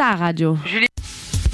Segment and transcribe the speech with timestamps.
[0.00, 0.56] radio.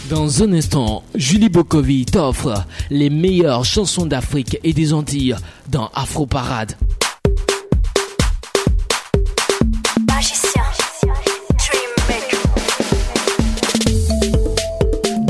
[0.08, 5.34] Dans un instant, Julie Bokovi t'offre les meilleures chansons d'Afrique et des Antilles
[5.68, 6.76] dans Afro Parade.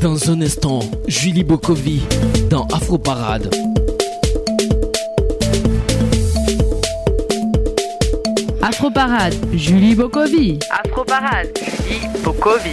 [0.03, 2.03] Dans un instant, Julie Bokovi
[2.51, 3.51] dans Afro Parade.
[8.69, 10.59] Afro Parade, Julie Bokovi.
[10.73, 12.73] Afro Parade, Julie Bokovi.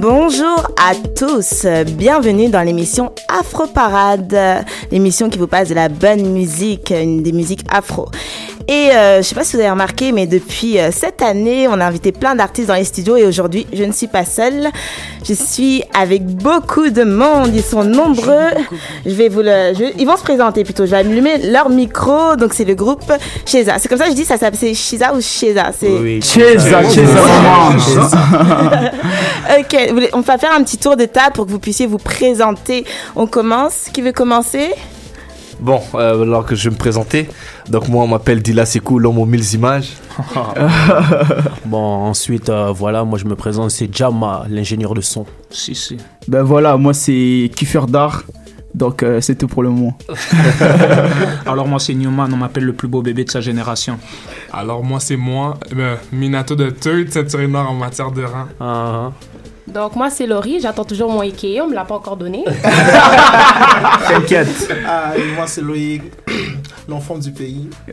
[0.00, 1.66] Bonjour à tous,
[1.96, 7.32] bienvenue dans l'émission Afro Parade, l'émission qui vous passe de la bonne musique, une des
[7.32, 8.08] musiques afro.
[8.68, 11.74] Et euh, je sais pas si vous avez remarqué, mais depuis euh, cette année, on
[11.80, 14.68] a invité plein d'artistes dans les studios et aujourd'hui, je ne suis pas seule.
[15.24, 17.50] Je suis avec beaucoup de monde.
[17.54, 18.48] Ils sont nombreux.
[19.04, 20.84] Je vais vous le, je- ils vont se présenter plutôt.
[20.84, 22.34] Je vais allumer leur micro.
[22.36, 23.12] Donc c'est le groupe
[23.44, 23.78] Cheza.
[23.78, 25.70] C'est comme ça que je dis ça s'appelle Shiza ou Cheza.
[25.78, 27.70] C'est Cheza, Cheza, maman.
[29.60, 29.76] Ok,
[30.12, 32.84] on va faire un petit tour de table pour que vous puissiez vous présenter.
[33.14, 33.84] On commence.
[33.92, 34.70] Qui veut commencer?
[35.60, 37.28] Bon, euh, alors que je vais me présenter,
[37.68, 39.94] donc moi on m'appelle Dila Sekou, l'homme aux mille images.
[41.66, 45.26] Bon, ensuite, euh, voilà, moi je me présente, c'est Jama, l'ingénieur de son.
[45.50, 45.96] Si, si.
[46.28, 48.22] Ben voilà, moi c'est Kiffer d'art.
[48.76, 49.96] Donc euh, c'est tout pour le moment.
[51.46, 53.98] Alors moi c'est Newman, on m'appelle le plus beau bébé de sa génération.
[54.52, 56.74] Alors moi c'est moi, euh, Minato de
[57.08, 58.44] ceinture noire en matière de rang.
[58.60, 59.12] Ah,
[59.68, 62.44] Donc moi c'est Laurie, j'attends toujours mon Ikea, on me l'a pas encore donné.
[64.08, 64.72] T'inquiète.
[64.86, 66.02] Ah, moi c'est Loïc,
[66.88, 67.68] l'enfant du pays.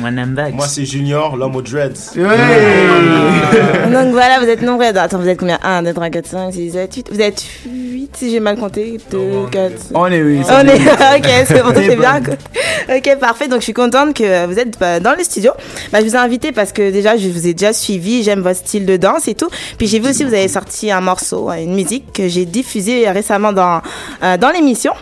[0.00, 0.54] Mon bags.
[0.54, 2.14] Moi c'est Junior, l'homme aux dreads.
[2.16, 2.26] Donc
[4.12, 4.86] voilà, vous êtes nombreux.
[4.86, 5.58] Attends, vous êtes combien?
[5.62, 7.10] 1, 2, 3, 4, 5, 6, 7, 8.
[7.12, 7.83] Vous êtes 8
[8.16, 8.98] si j'ai mal compté.
[9.10, 10.40] 2, on est 4, On est oui.
[10.48, 10.74] On est.
[11.18, 12.20] ok, c'est bon, C'est c'est bien.
[12.96, 13.48] Ok, parfait.
[13.48, 15.52] Donc, je suis contente que vous êtes euh, dans le studio.
[15.90, 18.22] Bah, je vous ai invité parce que déjà, je vous ai déjà suivi.
[18.22, 19.48] J'aime votre style de danse et tout.
[19.78, 23.08] Puis, j'ai vu aussi, vous avez sorti un morceau, euh, une musique que j'ai diffusée
[23.10, 23.80] récemment dans,
[24.22, 24.92] euh, dans l'émission.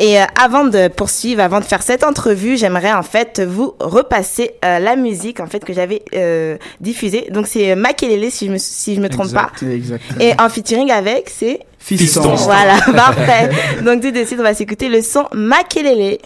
[0.00, 4.52] Et euh, avant de poursuivre, avant de faire cette entrevue, j'aimerais en fait vous repasser
[4.64, 7.28] euh, la musique en fait que j'avais euh, diffusée.
[7.30, 9.50] Donc c'est Makelele si je me si je me trompe pas.
[9.62, 10.02] Exact.
[10.18, 12.34] Et en featuring avec c'est Fiston.
[12.36, 13.50] voilà, parfait.
[13.82, 16.18] Donc tout de suite, on va s'écouter le son Makelele.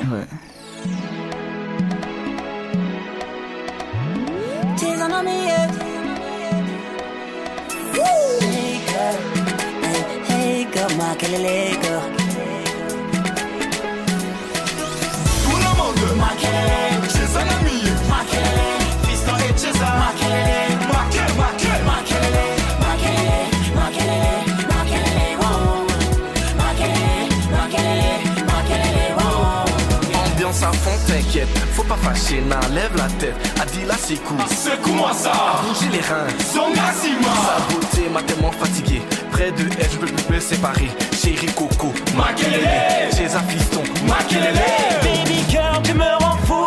[31.88, 33.34] Pas fâcher, n'enlève la tête.
[33.60, 35.32] Adila Sekou, secoue-moi ça.
[35.66, 39.02] Bouger les reins, son Sa beauté m'a tellement fatigué.
[39.30, 40.90] Près de elle, je peux me séparer.
[41.12, 43.10] Chérie Coco, Makelele.
[43.16, 44.54] Chez un fiston, Makelele.
[45.02, 46.64] Baby girl, tu me rends fou.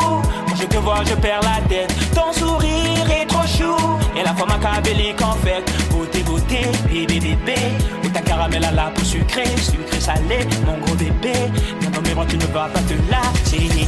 [0.48, 1.94] Quand je te vois, je perds la tête.
[2.14, 3.76] Ton sourire est trop chou.
[4.16, 5.64] Et la fois machiavélique en fait.
[5.92, 7.56] Beauté, beauté, bébé, bébé.
[8.04, 10.48] Ou ta caramel à la peau sucrée, sucré, salé.
[10.66, 11.34] Mon gros bébé.
[11.82, 13.88] Dans ton miroir, tu ne vas pas te lasser.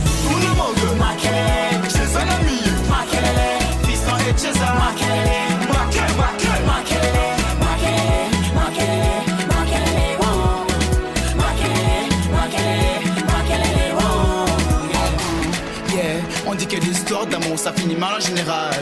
[17.59, 18.74] Ça finit mal en général.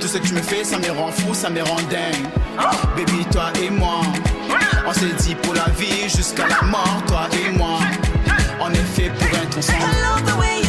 [0.00, 2.26] Tout ce que tu me fais, ça me rend fou, ça me rend dingue.
[2.96, 4.00] Baby, toi et moi,
[4.84, 7.78] on s'est dit pour la vie jusqu'à la mort, toi et moi.
[8.64, 9.78] On est fait pour être ensemble.
[10.02, 10.61] love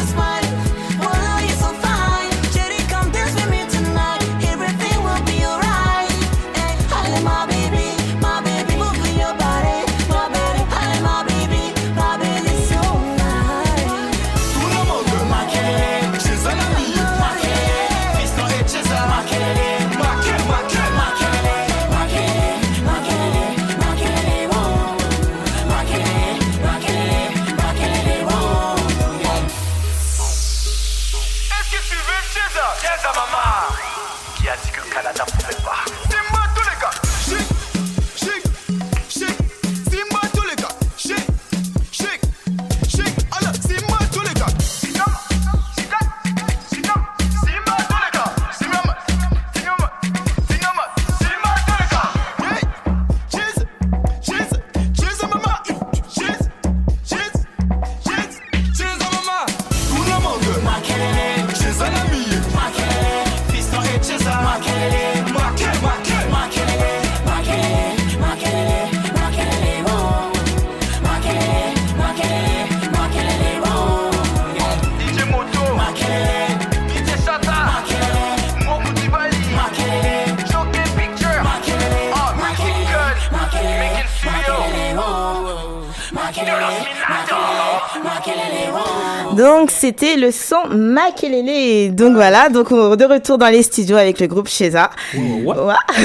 [90.14, 91.94] c'était le son Makelele.
[91.94, 94.90] Donc voilà, donc on- de retour dans les studios avec le groupe Sheza.
[95.14, 95.54] Ouais.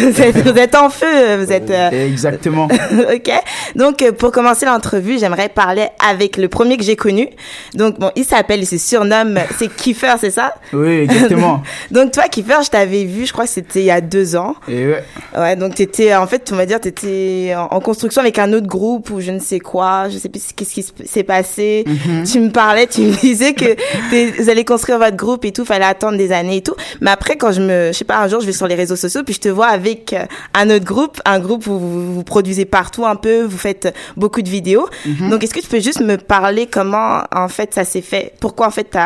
[0.01, 1.69] Vous, êtes, vous êtes en feu, vous êtes.
[1.69, 2.65] euh, Exactement.
[3.13, 3.31] ok.
[3.75, 7.27] Donc euh, pour commencer l'entrevue, j'aimerais parler avec le premier que j'ai connu.
[7.75, 10.53] Donc bon, il s'appelle, il se surnomme, c'est Kiefer, c'est ça?
[10.73, 11.61] Oui, exactement.
[11.91, 14.55] Donc toi, Kiefer, je t'avais vu, je crois que c'était il y a deux ans.
[14.67, 15.03] Et ouais.
[15.37, 19.09] Ouais, donc t'étais, en fait, on va dire, t'étais en, construction avec un autre groupe
[19.09, 21.83] ou je ne sais quoi, je sais plus qu'est-ce qui se- s'est passé.
[21.87, 22.23] Mhm.
[22.25, 23.75] Tu me parlais, tu me disais que
[24.41, 26.75] vous allez construire votre groupe et tout, fallait attendre des années et tout.
[27.01, 28.95] Mais après, quand je me, je sais pas, un jour, je vais sur les réseaux
[28.95, 30.15] sociaux puis je te vois avec
[30.53, 34.41] un autre groupe, un groupe où vous, vous produisez partout un peu, vous faites beaucoup
[34.41, 34.87] de vidéos.
[35.05, 35.29] Mhm.
[35.29, 38.33] Donc, est-ce que tu peux juste me parler comment, en fait, ça s'est fait?
[38.39, 38.97] Pourquoi, en fait,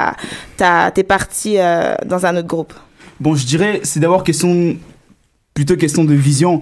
[0.57, 2.73] t'es parti euh, dans un autre groupe?
[3.19, 4.75] Bon, je dirais, c'est d'abord question,
[5.53, 6.61] plutôt question de vision.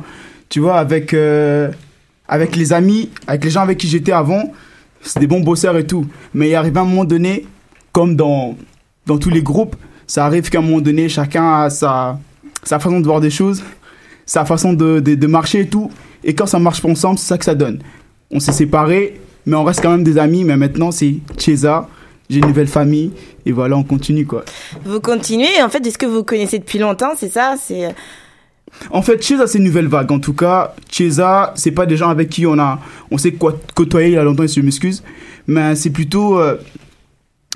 [0.49, 1.71] Tu vois, avec, euh,
[2.27, 4.51] avec les amis, avec les gens avec qui j'étais avant,
[5.01, 6.05] c'est des bons bosseurs et tout.
[6.33, 7.45] Mais il arrive à un moment donné,
[7.91, 8.57] comme dans,
[9.05, 9.75] dans tous les groupes,
[10.07, 12.19] ça arrive qu'à un moment donné, chacun a sa,
[12.63, 13.63] sa façon de voir des choses,
[14.25, 15.89] sa façon de, de, de marcher et tout.
[16.23, 17.79] Et quand ça marche pas ensemble, c'est ça que ça donne.
[18.31, 20.43] On s'est séparés, mais on reste quand même des amis.
[20.43, 21.87] Mais maintenant, c'est Chesa,
[22.29, 23.11] j'ai une nouvelle famille,
[23.45, 24.45] et voilà, on continue quoi.
[24.85, 27.55] Vous continuez, en fait, est-ce que vous connaissez depuis longtemps, c'est ça?
[27.61, 27.91] C'est, euh,
[28.89, 30.11] En fait, Chesa, c'est une nouvelle vague.
[30.11, 32.79] En tout cas, Chesa, c'est pas des gens avec qui on a,
[33.09, 33.35] on s'est
[33.75, 35.03] côtoyé il y a longtemps, je m'excuse.
[35.47, 36.55] Mais c'est plutôt, euh,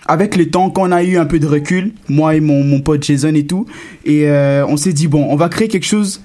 [0.08, 2.82] avec les temps, quand on a eu un peu de recul, moi et mon, mon
[2.82, 3.66] pote Jason et tout,
[4.04, 6.22] et euh, on s'est dit, bon, on va créer quelque chose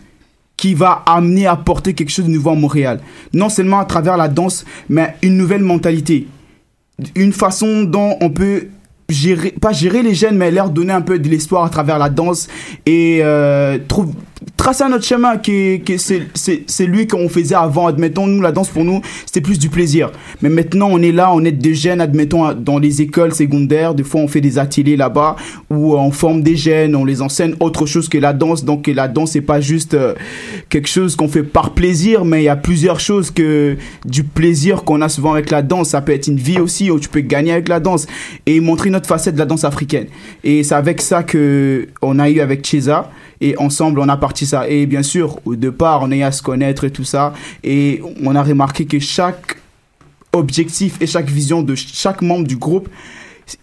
[0.60, 3.00] qui va amener, apporter quelque chose de nouveau à Montréal.
[3.32, 6.28] Non seulement à travers la danse, mais une nouvelle mentalité.
[7.14, 8.68] Une façon dont on peut
[9.08, 12.10] gérer, pas gérer les jeunes, mais leur donner un peu de l'espoir à travers la
[12.10, 12.46] danse
[12.84, 14.12] et euh, trouve,
[14.56, 16.22] tracer un autre chemin qui, qui est-
[16.66, 17.86] c'est, lui qu'on faisait avant.
[17.86, 20.10] Admettons, nous, la danse pour nous, c'était plus du plaisir.
[20.42, 23.94] Mais maintenant, on est là, on est des jeunes, admettons, dans les écoles secondaires.
[23.94, 25.36] Des fois, on fait des ateliers là-bas
[25.70, 28.64] où on forme des jeunes, on les enseigne autre chose que la danse.
[28.64, 30.14] Donc, la danse, c'est pas juste euh,
[30.68, 34.84] quelque chose qu'on fait par plaisir, mais il y a plusieurs choses que du plaisir
[34.84, 35.90] qu'on a souvent avec la danse.
[35.90, 38.06] Ça peut être une vie aussi où tu peux gagner avec la danse
[38.46, 40.06] et montrer notre facette de la danse africaine.
[40.44, 43.10] Et c'est avec ça que on a eu avec Chesa
[43.40, 44.68] et ensemble on a parti ça.
[44.68, 47.32] Et bien sûr, au départ, on eu à se connaître et tout ça
[47.62, 49.56] et on a remarqué que chaque
[50.32, 52.88] objectif et chaque vision de chaque membre du groupe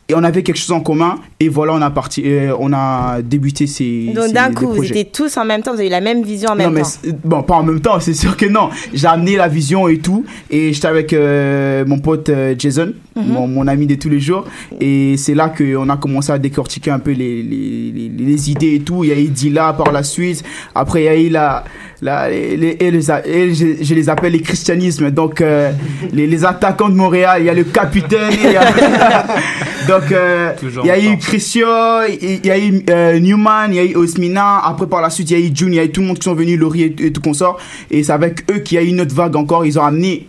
[0.10, 3.22] et on avait quelque chose en commun et voilà on a parti euh, on a
[3.22, 6.02] débuté ces donc d'un coup, vous étiez tous en même temps, vous avez eu la
[6.02, 6.88] même vision en Non, même mais temps.
[7.04, 8.70] c'est- bon, pas en même temps, c'est sûr que non.
[8.94, 13.24] J'ai amené la vision et tout, et j'étais avec euh, mon pote euh, Jason, Mhm.
[13.34, 14.46] mon, mon ami de tous les jours,
[14.80, 18.76] et c'est là qu'on a commencé à décortiquer un peu les, les, les, les idées
[18.76, 19.04] et tout.
[19.04, 20.44] Il y a eu Dila par la suite,
[20.76, 21.64] après il y a eu la,
[22.02, 25.72] les, les- et les et je, je les appelle les christianismes, donc euh,
[26.14, 28.64] les, les attaquants de Montréal, il y a le capitaine, il y a-
[29.88, 30.52] donc euh,
[30.84, 31.18] il y a eu.
[31.18, 35.10] Christian, il y a eu euh, Newman, il y a eu Osmina, après par la
[35.10, 36.36] suite il y a eu June, il y a eu tout le monde qui sont
[36.36, 37.58] venus, Laurie et, et tout consort,
[37.90, 40.28] et c'est avec eux qu'il y a eu une autre vague encore, ils ont amené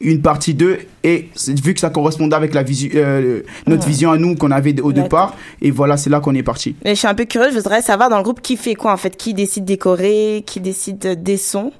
[0.00, 3.88] une partie d'eux, et c'est- vu que ça correspondait avec la visu- euh, notre Ouais.
[3.90, 6.74] vision à nous qu'on avait au départ, et voilà, c'est là qu'on est parti.
[6.84, 8.92] Mais je suis un peu curieuse, je voudrais savoir dans le groupe qui fait quoi
[8.92, 11.72] en fait, qui décide décorer, qui décide euh, des sons?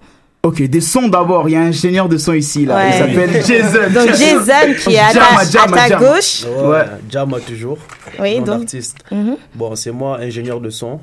[0.42, 2.98] Ok, des sons d'abord, il y a un ingénieur de son ici, là, il Ouais.
[2.98, 3.90] s'appelle Jason.
[3.94, 6.14] Donc Jason qui est à ta, Jama, à ta Jama.
[6.14, 6.44] gauche.
[6.64, 7.78] Ouais, Jama toujours.
[8.18, 8.96] Oui, Mon donc- artiste.
[9.10, 9.36] Mhm.
[9.54, 11.00] Bon, c'est moi, ingénieur de son.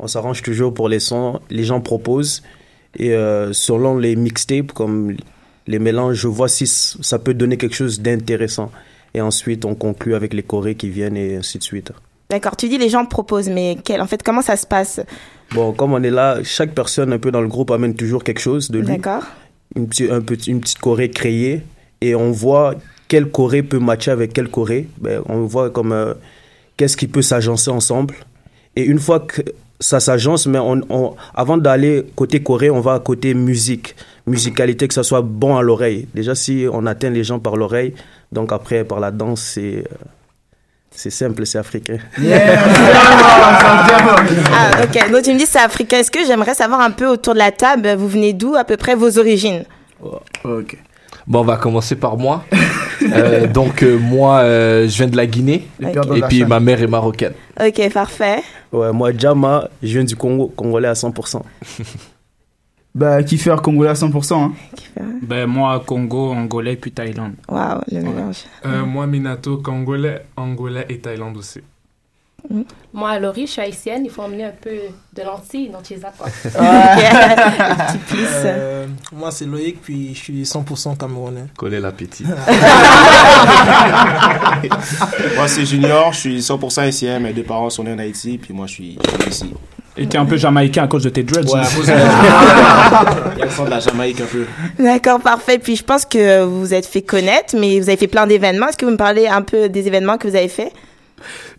[0.00, 1.40] On s'arrange toujours pour les sons.
[1.50, 2.42] Les gens proposent.
[2.96, 5.14] Et euh, selon les mixtapes, comme
[5.66, 8.70] les mélanges, je vois si ça peut donner quelque chose d'intéressant.
[9.14, 11.92] Et ensuite, on conclut avec les chorés qui viennent et ainsi de suite.
[12.30, 15.00] D'accord, tu dis les gens proposent, mais quel, en fait, comment ça se passe?
[15.54, 18.40] Bon, comme on est là, chaque personne un peu dans le groupe amène toujours quelque
[18.40, 18.86] chose de lui.
[18.86, 19.22] D'accord.
[19.76, 21.62] Une, petite- un petit- une petite choré créée.
[22.00, 22.74] Et on voit
[23.08, 24.88] quel choré peut matcher avec quel choré.
[24.98, 26.14] Ben, on voit comme euh,
[26.76, 28.14] qu'est-ce qui peut s'agencer ensemble.
[28.76, 29.42] Et une fois que
[29.80, 33.94] ça s'agence, mais on, on- avant d'aller côté choré, on va côté musique,
[34.26, 36.06] musicalité, que ça soit bon à l'oreille.
[36.14, 37.94] Déjà, si on atteint les gens par l'oreille,
[38.32, 39.84] donc après par la danse, c'est euh,
[40.90, 41.98] c'est simple, c'est africain.
[44.52, 45.10] Ah, ok.
[45.10, 45.98] Donc tu me dis c'est africain.
[45.98, 48.76] Est-ce que j'aimerais savoir un peu autour de la table, vous venez d'où, à peu
[48.76, 49.64] près vos origines?
[50.44, 50.76] Ok.
[51.26, 52.44] Bon, on va commencer par moi.
[53.12, 55.68] Euh, donc, euh, moi, euh, je viens de la Guinée.
[55.78, 57.34] Et puis, ma mère est marocaine.
[57.60, 58.42] Ok, parfait.
[58.72, 61.42] Ouais, moi, Jama, je viens du Congo, congolais à 100%.
[62.94, 64.34] Bah, qui fait congolais à 100%.
[64.34, 64.52] Hein.
[65.22, 67.34] Ben, moi, Congo, Angolais, puis Thaïlande.
[67.48, 68.44] Waouh, le mélange.
[68.64, 71.60] Euh, moi, Minato, congolais, angolais et Thaïlande aussi.
[72.92, 74.02] Moi, Laurie, je suis haïtienne.
[74.04, 74.70] Il faut emmener un peu
[75.14, 75.78] de lentilles dans.
[75.82, 75.98] Petit
[78.06, 78.26] plus.
[78.44, 81.46] Euh, moi, c'est Loïc, puis je suis 100% camerounais.
[81.56, 82.24] Coller l'appétit.
[85.36, 87.18] moi, c'est Junior, je suis 100% haïtien.
[87.18, 89.54] Mes deux parents sont nés en Haïti, puis moi, je suis je suis ici.
[89.96, 91.48] Et t'es un peu jamaïcain à cause de tes dreads.
[91.52, 94.44] Ouais, à cause de Il y a le son de la Jamaïque un peu.
[94.78, 95.58] D'accord, parfait.
[95.58, 98.66] Puis je pense que vous vous êtes fait connaître, mais vous avez fait plein d'événements.
[98.68, 100.72] Est-ce que vous me parlez un peu des événements que vous avez fait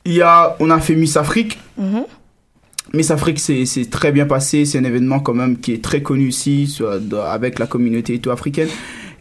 [0.06, 1.60] Il y a, on a fait Miss Afrique.
[1.78, 2.06] Mhm.
[2.94, 4.66] Miss Afrique, c'est très bien passé.
[4.66, 6.78] C'est un événement quand même qui est très connu ici,
[7.28, 8.70] avec la communauté et tout africaine.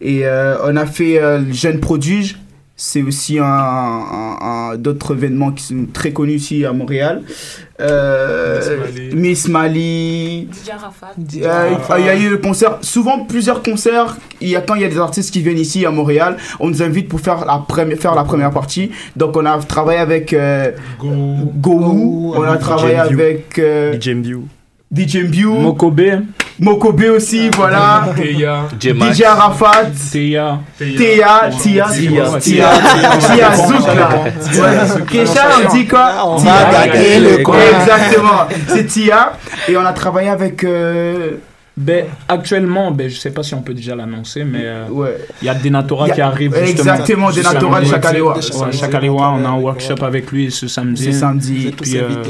[0.01, 2.37] Et euh, on a fait euh, le Jeune Prodige.
[2.77, 7.23] C'est aussi un, un- un- d'autres événements qui sont très connus ici à Montréal.
[7.81, 8.61] Euh,
[9.15, 10.49] Miss Mali.
[10.53, 11.13] DJ Rafat.
[11.43, 14.17] Euh, il y a eu le concert, souvent plusieurs concerts.
[14.41, 16.69] Il y a quand il y a des artistes qui viennent ici à Montréal, on
[16.69, 18.91] nous invite pour faire la première faire la première partie.
[19.15, 23.93] Donc on a travaillé avec euh, Go, on a DJ travaillé avec euh,
[24.95, 25.51] DJ Mbiu.
[25.55, 26.23] Mokobe,
[26.61, 28.09] Mokobe aussi, voilà.
[28.17, 28.69] Teya.
[28.81, 30.61] DJ Arafat, Théa.
[30.79, 32.69] Théa, Tia, Tia, Tia,
[33.21, 35.01] Tia Zouk là.
[35.11, 36.53] Kesha, on dit quoi On Tia.
[36.71, 37.57] va gagner le coin.
[37.81, 39.33] Exactement, c'est Tia.
[39.69, 40.63] Et on a travaillé avec.
[40.65, 41.33] euh,
[41.77, 45.19] Ben, actuellement, ben, je sais pas si on peut déjà l'annoncer, mais euh, il Ouais.
[45.43, 46.93] y a Denatora y a- qui arrive justement.
[46.95, 47.87] Exactement, ce Denatora de.
[47.87, 48.37] Chakalewa.
[48.71, 51.03] Chakalewa, on a un workshop avec lui ce samedi.
[51.07, 51.75] C'est samedi.
[51.83, 52.23] Puis, euh,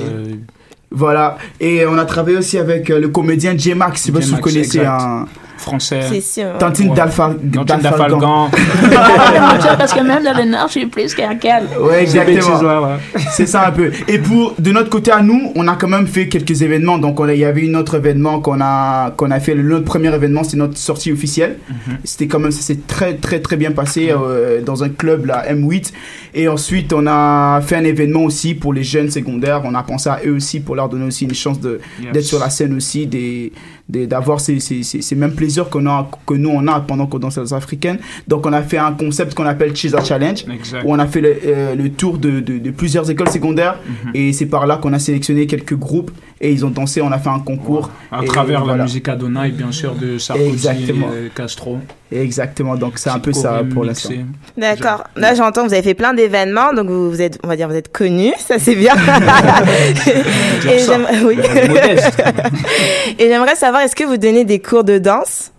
[0.95, 1.39] Voilà.
[1.61, 4.01] Et on a travaillé aussi avec euh, le comédien J-Max.
[4.01, 5.27] Je sais pas si vous connaissez un.
[5.57, 6.01] Français.
[6.11, 6.59] C'est sûr.
[6.59, 6.97] Tantine Ouais.
[6.97, 8.51] d'Afalgan.
[9.79, 11.65] Parce que même dans le Nord, je suis plus qu'un quel.
[11.81, 12.89] Ouais, exactement.
[13.33, 13.91] C'est ça un peu.
[14.09, 16.99] Et pour de notre côté à nous, on a quand même fait quelques événements.
[16.99, 19.55] Donc il y avait une autre événement qu'on a qu'on a fait.
[19.55, 21.59] Le notre premier événement, c'est notre sortie officielle.
[21.69, 21.97] Mhm.
[22.05, 25.53] C'était quand même ça s'est très très très bien passé euh, dans un club la
[25.53, 25.93] M8.
[26.35, 29.63] Et ensuite on a fait un événement aussi pour les jeunes secondaires.
[29.65, 31.59] On a pensé à eux aussi pour leur donner aussi une chance
[32.03, 32.13] Yes.
[32.13, 33.53] d'être sur la scène aussi, des-
[33.89, 37.19] d'avoir ces, ces, ces, ces mêmes plaisirs qu'on a que nous on a pendant qu'on
[37.19, 37.99] danse la africaine.
[38.27, 40.83] Donc on a fait un concept qu'on appelle Chisa Challenge Exact.
[40.85, 44.11] où on a fait le, euh, le tour de, de, de plusieurs écoles secondaires Mhm.
[44.15, 46.11] et c'est par là qu'on a sélectionné quelques groupes
[46.45, 47.91] et ils ont dansé, on a fait un concours.
[48.13, 48.83] À Et travers la voilà.
[48.85, 51.09] musique Adonai, bien sûr, de Sarkozy Exactement.
[51.09, 51.79] et Castro.
[52.13, 54.09] Exactement, donc c'est un peu ça pour mixé.
[54.11, 54.25] l'instant.
[54.57, 55.05] D'accord.
[55.17, 57.67] Là, j'entends que vous avez fait plein d'événements, donc vous, vous êtes, on va dire,
[57.69, 58.95] vous êtes connus, ça c'est bien.
[60.71, 60.93] Et ça.
[60.93, 61.37] j'aimerais- oui.
[61.69, 62.23] Modeste.
[63.19, 65.51] Et j'aimerais savoir, est-ce que vous donnez des cours de danse?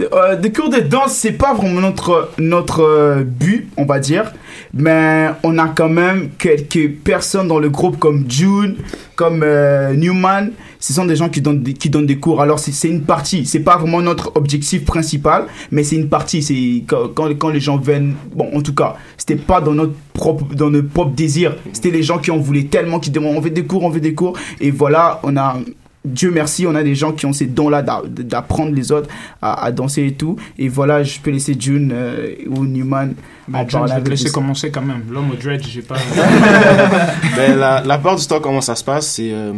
[0.00, 4.32] Euh, des cours de danse, c'est pas vraiment notre, notre euh, but, on va dire.
[4.74, 8.76] Mais on a quand même quelques personnes dans le groupe comme June,
[9.14, 10.50] comme euh, Newman.
[10.80, 12.42] Ce sont des gens qui donnent des, qui donnent des cours.
[12.42, 13.46] Alors c'est une partie.
[13.46, 16.42] C'est pas vraiment notre objectif principal, mais c'est une partie.
[16.42, 18.14] C'est quand, quand, quand les gens viennent.
[18.34, 21.54] Bon, en tout cas, c'était pas dans notre propre dans notre propre désir.
[21.72, 24.00] C'était les gens qui en voulaient tellement, qui demandaient on veut des cours, on veut
[24.00, 24.36] des cours.
[24.60, 25.56] Et voilà, on a
[26.06, 29.08] Dieu merci, on a des gens qui ont ces dons-là d'a- d'apprendre les autres
[29.42, 30.36] à, à danser et tout.
[30.58, 33.14] Et voilà, je peux laisser June euh, ou Newman
[33.48, 35.02] Bah, en John, je vais te laisser commencer quand même.
[35.10, 35.96] L'homme au dread, j'ai pas.
[37.36, 39.52] Ben, la, la plupart du temps, comment ça se passe, c'est euh,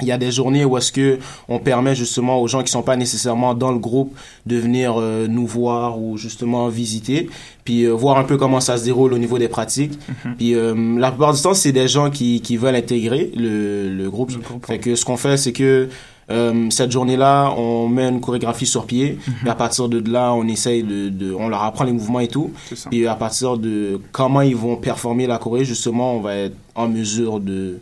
[0.00, 2.82] il y a des journées où est-ce que on permet justement aux gens qui sont
[2.82, 7.30] pas nécessairement dans le groupe de venir euh, nous voir ou justement visiter,
[7.64, 9.96] puis euh, voir un peu comment ça se déroule au niveau des pratiques.
[10.36, 14.10] Puis euh, la plupart du temps, c'est des gens qui, qui veulent intégrer le, le
[14.10, 14.32] groupe.
[14.66, 15.88] Fait que ce qu'on fait, c'est que
[16.70, 19.18] cette journée-là, on met une chorégraphie sur pied.
[19.44, 22.28] Et à partir de là, on essaye de, de, on leur apprend les mouvements et
[22.28, 22.50] tout.
[22.92, 26.88] Et à partir de comment ils vont performer la choré, justement, on va être en
[26.88, 27.78] mesure de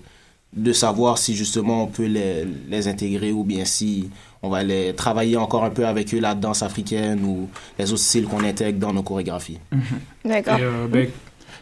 [0.52, 4.11] de savoir si justement on peut les, les intégrer ou bien si
[4.42, 8.02] on va les travailler encore un peu avec eux la danse africaine ou les autres
[8.02, 9.59] styles qu'on intègre dans nos chorégraphies.
[10.25, 10.59] D'accord.
[10.59, 11.09] Et, euh, ben,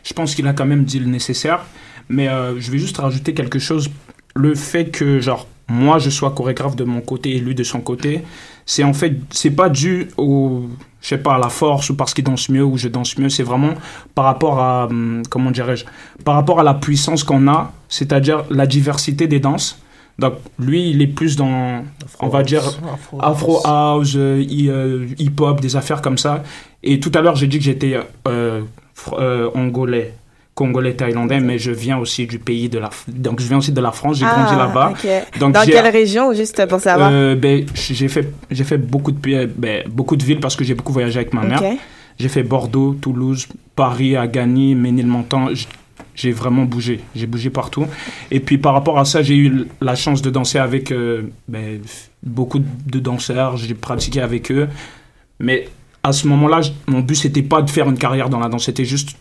[0.02, 1.64] je pense qu'il a quand même dit le nécessaire.
[2.09, 3.88] Mais euh, je vais juste rajouter quelque chose.
[4.35, 7.80] Le fait que, genre, moi, je sois chorégraphe de mon côté et lui de son
[7.80, 8.23] côté,
[8.73, 10.62] c'est en fait, c'est pas dû au,
[11.03, 13.29] je sais pas, à la force ou parce qu'il danse mieux ou je danse mieux.
[13.29, 13.75] C'est vraiment
[14.15, 15.85] par rapport à, hum, comment dirais-je,
[16.25, 19.71] par rapport à la puissance qu'on a, c'est-à-dire la diversité des danses.
[20.21, 21.83] Donc, lui, il est plus dans,
[22.21, 22.62] on va dire,
[22.95, 26.45] Afro- Afro House, euh, euh, hip-hop, des affaires comme ça.
[26.85, 27.99] Et tout à l'heure, j'ai dit que j'étais
[28.29, 28.61] euh,
[29.15, 30.15] euh, angolais,
[30.61, 32.90] congolais, thaïlandais, mais je viens aussi du pays de la...
[33.09, 34.93] Donc, je viens aussi de la France, j'ai grandi là-bas.
[34.95, 35.38] Ah, ok.
[35.40, 37.09] Donc, Dans quelle région, juste pour savoir?
[37.12, 40.64] Euh, ben, j'ai fait, j'ai fait beaucoup de, pays- ben, beaucoup de villes parce que
[40.64, 41.62] j'ai beaucoup voyagé avec ma mère.
[41.62, 41.79] Ok.
[42.19, 45.49] J'ai fait Bordeaux, Toulouse, Paris, Agani, Ménilmontant.
[46.14, 47.00] J'ai vraiment bougé.
[47.17, 47.87] J'ai bougé partout.
[48.31, 51.81] Et puis par rapport à ça, j'ai eu la chance de danser avec euh, ben,
[52.23, 52.61] beaucoup
[52.95, 53.57] de danseurs.
[53.57, 54.69] J'ai pratiqué avec eux.
[55.38, 55.69] Mais
[56.02, 58.64] à ce moment-là, mon but, c'était pas de faire une carrière dans la danse.
[58.67, 59.17] C'était juste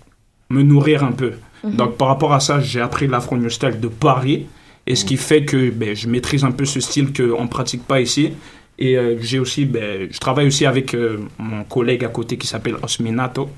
[0.50, 1.34] me nourrir un peu.
[1.64, 1.76] Mhm.
[1.76, 4.46] Donc par rapport à ça, j'ai appris l'afro new style de Paris.
[4.88, 7.86] Et ce qui fait que ben, je maîtrise un peu ce style qu'on ne pratique
[7.86, 8.32] pas ici.
[8.80, 12.48] Et euh, j'ai aussi, ben, je travaille aussi avec euh, mon collègue à côté qui
[12.48, 13.50] s'appelle Osminato,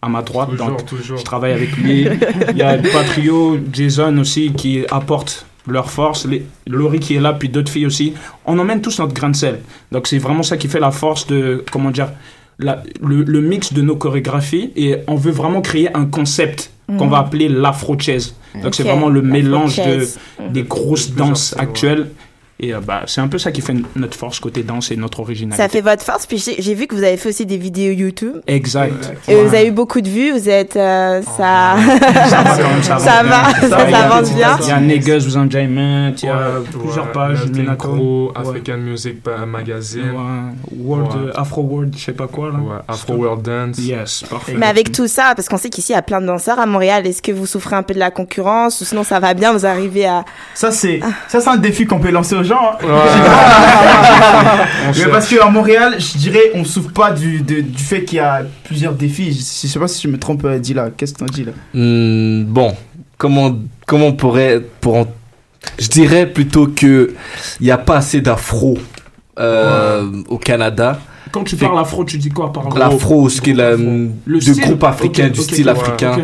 [0.00, 0.50] à ma droite.
[0.50, 1.18] Toujours, Donc toujours.
[1.18, 2.06] je travaille avec lui.
[2.50, 6.26] Il y a Patrio, Jason aussi qui apportent leur force.
[6.26, 8.14] Les, Laurie qui est là, puis d'autres filles aussi.
[8.46, 9.60] On emmène tous notre grain de sel.
[9.92, 12.08] Donc c'est vraiment ça qui fait la force de, comment dire,
[12.58, 14.70] la- le, le mix de nos chorégraphies.
[14.76, 17.10] Et on veut vraiment créer un concept qu'on Mhm.
[17.10, 18.34] va appeler l'afro-chase.
[18.62, 20.18] Donc c'est vraiment le mélange de, l'afro-chase.
[20.50, 22.08] des grosses danses actuelles.
[22.62, 25.20] Et euh, bah, c'est un peu ça qui fait notre force côté danse et notre
[25.20, 25.62] originalité.
[25.62, 26.26] Ça fait votre force.
[26.26, 28.36] Puis j'ai vu que vous avez fait aussi des vidéos YouTube.
[28.46, 29.12] Exact.
[29.28, 30.32] Et vous avez eu beaucoup de vues.
[30.32, 30.76] Vous êtes.
[30.76, 31.74] euh, ça.
[32.32, 33.68] Ça va quand même, ça, Ça va, avance bien.
[33.68, 34.58] ça, Il y a- avance bien.
[34.62, 36.50] Il y a Niggas with Enjoyment, il y a
[36.80, 38.28] plusieurs pages, Ouais.
[38.34, 40.12] African Music euh, Magazine.
[40.78, 42.84] World, Afro World, je sais pas quoi là.
[42.88, 43.78] Afro World Dance.
[43.78, 44.54] Yes, parfait.
[44.56, 46.66] Mais avec tout ça, parce qu'on sait qu'ici il y a plein de danseurs à
[46.66, 49.52] Montréal, est-ce que vous souffrez un peu de la concurrence ou sinon ça va bien,
[49.52, 50.24] vous arrivez à.
[50.54, 52.51] Ça, c'est ça c'est un défi qu'on peut lancer aux gens.
[52.56, 52.78] Hein.
[52.84, 52.86] On
[54.88, 55.10] Mais cherche.
[55.10, 58.42] parce qu'à Montréal, je dirais, on souffre pas du, de- du fait qu'il y a
[58.64, 59.32] plusieurs défis.
[59.32, 60.88] Je, je sais pas si je me trompe, euh, dis là.
[60.96, 61.52] Qu'est-ce que t'en dis là?
[61.74, 62.74] Hmm, bon,
[63.18, 63.56] comment,
[63.86, 64.60] comment on pourrait.
[64.80, 65.06] Pour en-
[65.78, 67.14] Je dirais plutôt que
[67.60, 68.78] il n'y a pas assez d'afro
[69.38, 70.98] euh, au Canada.
[71.30, 74.10] Quand tu Fait- parles afro, tu dis quoi par L'afro, ce qui est la, Le
[74.26, 74.60] de style?
[74.60, 76.18] groupe africain, du style ouais, africain.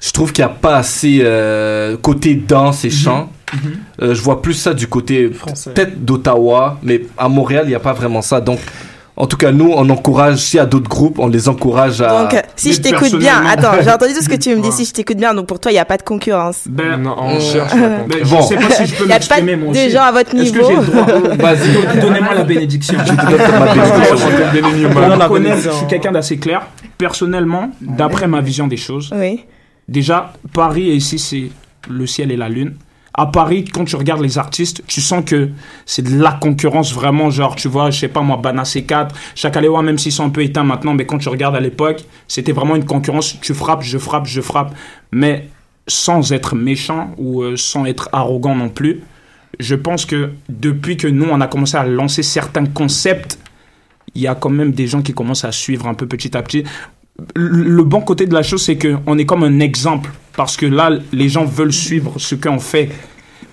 [0.00, 3.28] Je trouve qu'il n'y a pas assez euh, côté danse et chant.
[4.02, 5.70] Euh, je vois plus ça du côté Français.
[5.72, 8.40] peut-être d'Ottawa, mais à Montréal, il n'y a pas vraiment ça.
[8.40, 8.58] Donc,
[9.18, 12.24] en tout cas, nous, on encourage, s'il y a d'autres groupes, on les encourage à...
[12.24, 14.70] Donc, si je t'écoute bien, attends, j'ai entendu tout ce que tu me dis.
[14.72, 16.64] Si je t'écoute bien, donc pour toi, il n'y a pas de concurrence.
[16.66, 18.28] Ben, Non, on Euh, cherche la ben, concurrence.
[18.28, 18.42] je Bon.
[18.42, 20.52] sais pas si je peux Il y a pas m'exprimer de gens à votre Est-ce
[20.52, 20.68] que niveau.
[20.68, 22.00] j'ai le droit Vas-y.
[22.00, 22.98] Donnez-moi la bénédiction.
[23.06, 24.90] Je te donne ma bénédiction.
[24.90, 26.66] Me la je suis quelqu'un d'assez clair.
[26.98, 29.44] Personnellement, d'après ma vision des choses, Oui.
[29.88, 31.48] déjà, Paris et ici, c'est
[31.88, 32.74] le ciel et la lune.
[33.18, 35.48] À Paris, quand tu regardes les artistes, tu sens que
[35.86, 39.82] c'est de la concurrence vraiment, genre, tu vois, je sais pas moi, Bana C4, Chakalewa,
[39.82, 42.76] même s'ils sont un peu éteints maintenant, mais quand tu regardes à l'époque, c'était vraiment
[42.76, 44.74] une concurrence, tu frappes, je frappe, je frappe,
[45.12, 45.48] mais
[45.86, 49.00] sans être méchant ou euh, sans être arrogant non plus.
[49.60, 53.38] Je pense que depuis que nous, on a commencé à lancer certains concepts,
[54.14, 56.42] il y a quand même des gens qui commencent à suivre un peu petit à
[56.42, 56.64] petit.
[57.34, 60.10] Le bon côté de la chose, c'est qu'on est comme un exemple.
[60.36, 62.90] Parce que là, les gens veulent suivre ce qu'on fait.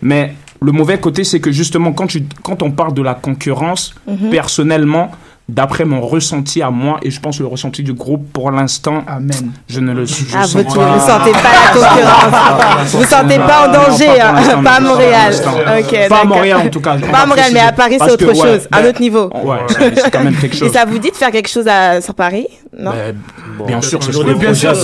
[0.01, 3.93] Mais le mauvais côté, c'est que justement, quand, tu, quand on parle de la concurrence,
[4.07, 4.29] Mhm.
[4.29, 5.11] personnellement,
[5.49, 9.51] d'après mon ressenti à moi, et je pense le ressenti du groupe, pour l'instant, Amen.
[9.67, 10.99] je ne le je Ah, sens vous ne pas.
[10.99, 12.91] sentez pas la concurrence.
[12.95, 14.63] Vous sentez pas en Non, danger, pas hein.
[14.63, 15.33] pas à Montréal.
[15.43, 15.79] pas pour l'instant.
[15.79, 16.23] Ok, Pas à.
[16.25, 16.97] Montréal, en tout cas.
[16.97, 17.71] Pas à Montréal, mais à.
[17.73, 19.29] Paris, c'est autre que, ouais, chose, un ben, autre niveau.
[19.43, 19.57] Ouais,
[19.95, 20.71] c'est quand même quelque Et chose.
[20.71, 22.47] ça vous dit de faire quelque chose à, sur Paris?
[22.77, 22.91] Non?
[22.91, 23.15] Ben,
[23.67, 24.75] bien sûr, c'est ce que- bien sûr,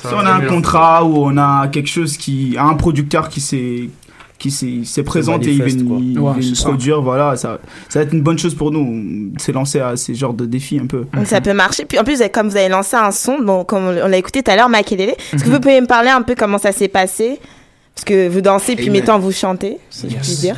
[0.00, 2.56] si on, va a un contrat ou on a quelque chose qui.
[2.58, 3.88] Un producteur qui s'est
[4.38, 6.64] qui s'est s'est présenté, il c'est nous ça.
[6.68, 7.58] produire, voilà, ça,
[7.90, 9.32] ça va être une bonne chose pour nous.
[9.36, 11.04] C'est lancé à ces genres de défis un peu.
[11.12, 11.84] Donc ça peut marcher.
[11.84, 14.50] Puis en plus, comme vous avez lancé un son, bon, comme on l'a écouté tout
[14.50, 15.54] à l'heure, Makelele, est-ce que Mhm.
[15.54, 17.38] vous pouvez me parler un peu comment ça s'est passé?
[17.94, 19.00] Parce que vous dansez, puis Amen.
[19.00, 20.56] mettons vous chantez, si je puis dire.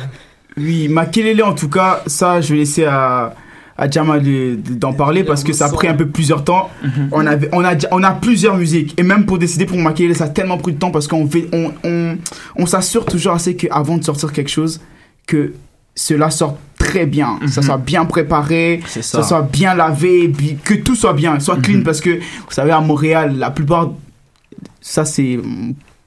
[0.55, 3.33] Oui, Makelele en tout cas, ça je vais laisser à,
[3.77, 6.69] à Jama de- de- d'en parler parce que ça a pris un peu plusieurs temps.
[7.11, 10.25] on, avait, on, a, on a plusieurs musiques et même pour décider pour Makelele, ça
[10.25, 12.17] a tellement pris de temps parce qu'on on, on,
[12.55, 14.79] on s'assure toujours assez qu'avant de sortir quelque chose,
[15.25, 15.53] que
[15.95, 19.01] cela sorte très bien, ça soit bien préparé, ça.
[19.01, 19.23] ça.
[19.23, 20.31] soit bien lavé,
[20.63, 23.91] que tout soit bien, soit clean parce que vous savez à Montréal, la plupart,
[24.81, 25.39] ça c'est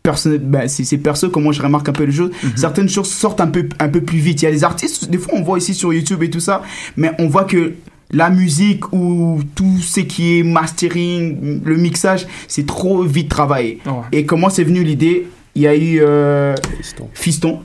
[0.07, 2.31] personnel, ben, c'est c'est perso comment je remarque un peu les choses.
[2.55, 4.43] Certaines choses sortent un peu, un peu plus vite.
[4.43, 6.63] Il y a des artistes, des fois on voit ici sur YouTube et tout ça,
[6.97, 7.75] mais on voit que
[8.13, 13.81] la musique ou tout ce qui est mastering, le mixage, c'est trop vite travaillé.
[13.85, 13.93] Ouais.
[14.13, 15.27] Et comment c'est venu l'idée?
[15.57, 17.09] Il y a eu euh, Fiston.
[17.13, 17.61] Fiston.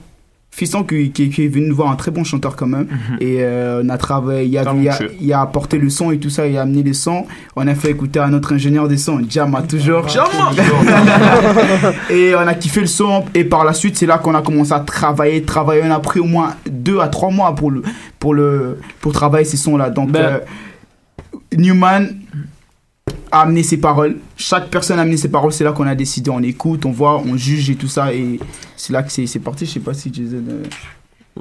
[0.53, 2.85] Fiston qui, qui, qui est venu nous voir, un très bon chanteur quand même.
[3.21, 5.15] Et euh, on a travaillé, il a, il, a, Talentueux.
[5.21, 7.25] il a apporté le son et tout ça, il a amené les sons.
[7.55, 10.05] On a fait écouter à notre ingénieur des sons, Jama, toujours.
[12.09, 13.23] et on a kiffé le son.
[13.33, 15.81] Et par la suite, c'est là qu'on a commencé à travailler, travailler.
[15.85, 17.81] On a pris au moins deux à trois mois pour, le,
[18.19, 19.89] pour, le, pour travailler ces sons-là.
[19.89, 20.39] Donc, Ben- euh,
[21.57, 22.07] Newman
[23.31, 24.17] a amené ses paroles.
[24.37, 25.53] Chaque personne a amené ses paroles.
[25.53, 26.29] C'est là qu'on a décidé.
[26.29, 28.13] On écoute, on voit, on juge et tout ça.
[28.13, 28.39] Et
[28.75, 29.65] c'est là que c'est c'est parti.
[29.65, 30.43] Je sais pas si Jason.
[30.49, 30.63] euh,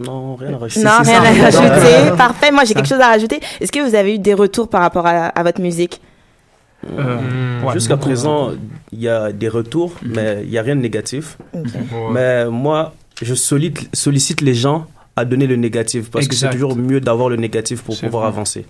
[0.04, 0.84] Non, rien à rajouter.
[0.84, 2.16] Non, rien à rajouter.
[2.16, 2.50] Parfait.
[2.52, 3.40] Moi, j'ai quelque chose à rajouter.
[3.60, 6.00] Est-ce que vous avez eu des retours par rapport à, à votre musique?
[6.98, 8.52] Euh, ouais, Jusqu'à présent,
[8.92, 11.36] il y a des retours, mais il n'y a rien de négatif.
[12.12, 16.76] Mais moi, je sollicite, sollicite les gens à donner le négatif parce que c'est toujours
[16.76, 18.32] mieux d'avoir le négatif pour C'est pouvoir vrai.
[18.32, 18.64] avancer.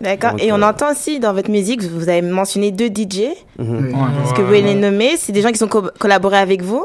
[0.00, 0.32] D'accord.
[0.38, 3.28] Et on euh, entend aussi dans votre musique, vous avez mentionné deux DJ.
[3.58, 3.94] Mhm.
[4.24, 6.84] Est-ce que vous pouvez les nommer C'est des gens qui sont co- collaborés avec vous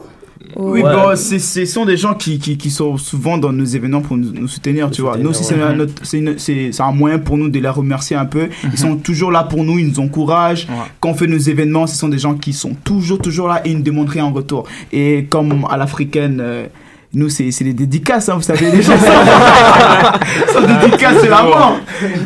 [0.55, 3.65] Ou- Oui, bon, c'est- ce sont des gens qui, qui, qui sont souvent dans nos
[3.65, 5.17] événements pour nous, nous soutenir, tu vois.
[5.17, 5.61] Nous aussi, c'est ouais.
[5.61, 8.47] un, c'est moyen pour nous de les remercier un peu.
[8.71, 10.67] Ils sont toujours là pour nous, ils nous encouragent.
[11.01, 13.71] Quand on fait nos événements, ce sont des gens qui sont toujours, toujours là et
[13.71, 14.65] ils ne demandent rien en retour.
[14.93, 16.65] Et comme à l'africaine, euh,
[17.13, 18.93] nous, c'est c'est des dédicaces, hein, vous savez, les gens
[20.53, 21.77] sont dédicaces, c'est la mort.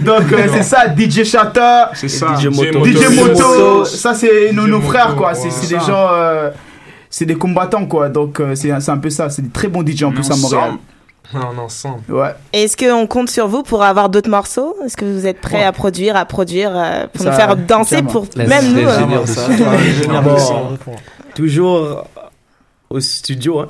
[0.04, 2.36] Donc, euh, c'est ça, DJ Chata, C'est ça.
[2.40, 2.86] DJ Moto.
[2.86, 5.34] DJ Moto, ça, c'est nos, nos frères, quoi.
[5.34, 5.68] C'est ouais.
[5.80, 6.08] des gens.
[6.12, 6.50] euh,
[7.10, 9.68] c'est des combattants quoi donc euh, c'est un- c'est un peu ça c'est des très
[9.68, 10.72] bons DJ en plus à Montréal
[11.36, 12.00] On est ensemble.
[12.10, 14.76] ouais Est-ce qu'on compte sur vous pour avoir d'autres morceaux?
[14.84, 15.64] Est-ce que vous êtes prêts Ouais.
[15.64, 18.10] à produire, à produire, euh, pour Ça, nous faire danser clairement.
[18.10, 19.48] pour Les même nous euh, ça.
[21.36, 22.04] Toujours
[22.94, 23.60] au studio.
[23.60, 23.68] Hein.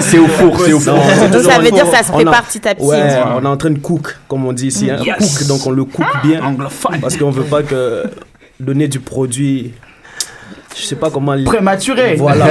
[0.00, 0.98] C'est- au four, c'est au four.
[1.42, 1.94] Ça veut dire four.
[1.94, 2.84] ça se On a- prépare petit à petit.
[2.84, 3.20] Ouais, Ouais.
[3.36, 4.90] on est en train de cook, comme on dit ici.
[4.90, 4.98] Hein.
[5.04, 5.38] Yes.
[5.38, 6.40] Cook, donc on le cook bien.
[7.00, 8.04] Parce qu'on veut pas que
[8.60, 9.72] donner du produit.
[10.76, 11.34] Je sais pas comment.
[11.44, 12.14] Prématuré.
[12.16, 12.46] Voilà.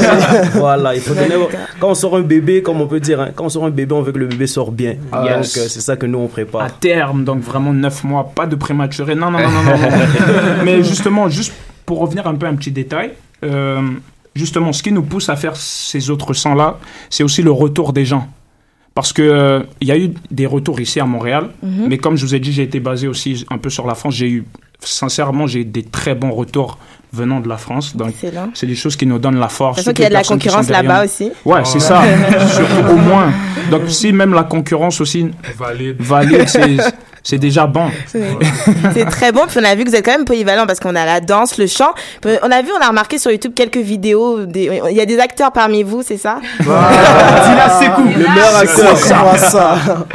[0.54, 0.94] voilà.
[0.94, 1.34] Il faut donner.
[1.80, 3.94] Quand on sort un bébé, comme on peut dire, hein, quand on sort un bébé,
[3.94, 4.96] on veut que le bébé sorte bien.
[5.10, 6.78] Ah, Donc euh, c'est ça que nous on à prépare.
[6.80, 9.14] terme, donc vraiment 9 mois, pas de prématuré.
[9.14, 9.78] Non, non, non, non, non.
[9.78, 9.88] non.
[10.64, 11.52] Mais justement, juste
[11.86, 13.12] pour revenir un peu à un petit détail,
[13.44, 13.80] euh,
[14.34, 16.78] justement, ce qui nous pousse à faire ces autres sons-là,
[17.10, 18.28] c'est aussi le retour des gens.
[18.94, 21.86] Parce que euh, il y a eu des retours ici à Montréal, Mhm.
[21.88, 24.14] mais comme je vous ai dit, j'ai été basé aussi un peu sur la France.
[24.16, 24.44] J'ai eu,
[24.80, 26.78] sincèrement, j'ai eu des très bons retours
[27.14, 27.96] venant de la France.
[27.96, 28.50] Donc, Excellent.
[28.54, 29.82] c'est des choses qui nous donnent la force.
[29.84, 31.30] Toutes qu'il y a de la concurrence là-bas aussi.
[31.44, 32.02] Ouais, c'est ça.
[32.48, 33.32] Surtout, au moins.
[33.70, 35.96] Donc, si même la concurrence aussi Valide.
[35.98, 36.76] valide, c'est,
[37.22, 37.88] c'est déjà bon.
[38.06, 39.42] C'est très bon.
[39.48, 41.56] Puis on a vu que vous êtes quand même polyvalent parce qu'on a la danse,
[41.58, 41.92] le chant.
[42.20, 44.44] Puis On a vu, on a remarqué sur YouTube quelques vidéos.
[44.46, 46.38] des- Il y a des acteurs parmi vous, c'est ça?
[46.60, 48.96] Dila Sekou Le meilleur acteur.
[49.08, 50.06] Comment ça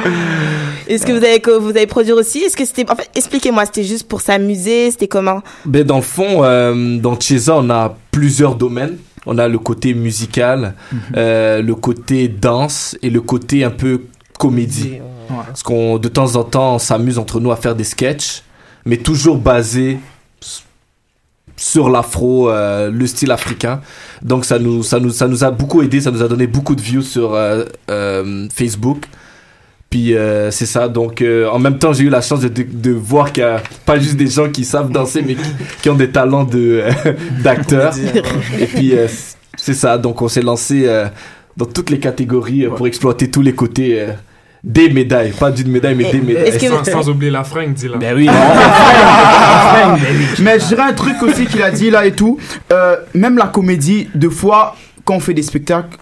[0.88, 2.40] Est-ce que vous avez, que vous avez produit aussi?
[2.40, 2.90] Est-ce que c'était.
[2.90, 5.42] En fait, expliquez-moi, c'était juste pour s'amuser C'était comment?
[5.66, 8.98] Ben, dans le fond, euh, dans Chesa, on a plusieurs domaines.
[9.26, 10.74] On a le côté musical,
[11.18, 14.04] euh, le côté danse et le côté un peu
[14.40, 15.00] comédie.
[15.48, 18.44] Parce qu'on, de temps en temps, on s'amuse entre nous à faire des sketchs,
[18.86, 20.00] mais toujours basé
[20.42, 20.64] s-
[21.56, 23.82] sur l'afro, euh, le style africain.
[24.22, 26.76] Donc ça nous, ça, nous, ça nous a beaucoup aidé, ça nous a donné beaucoup
[26.76, 29.06] de views sur euh, euh, Facebook.
[29.90, 32.64] Puis euh, c'est ça, donc euh, en même temps j'ai eu la chance de, de,
[32.64, 35.50] de voir qu'il n'y a pas juste des gens qui savent danser mais qui,
[35.82, 36.84] qui ont des talents de
[37.42, 37.94] d'acteurs.
[38.60, 39.08] Et puis euh,
[39.56, 41.08] c'est ça, donc on s'est lancé euh,
[41.56, 44.12] dans toutes les catégories euh, pour exploiter tous les côtés euh,
[44.70, 46.50] des médailles, pas d'une médaille mais des médailles.
[46.50, 47.96] Est-ce que Sans, sans oublier la fringue, dis là.
[47.98, 48.28] Ben oui.
[50.42, 52.38] mais je dirais un truc aussi qu'il a dit là et tout.
[52.72, 54.76] Euh, même la comédie deux fois
[55.06, 55.98] quand on fait des spectacles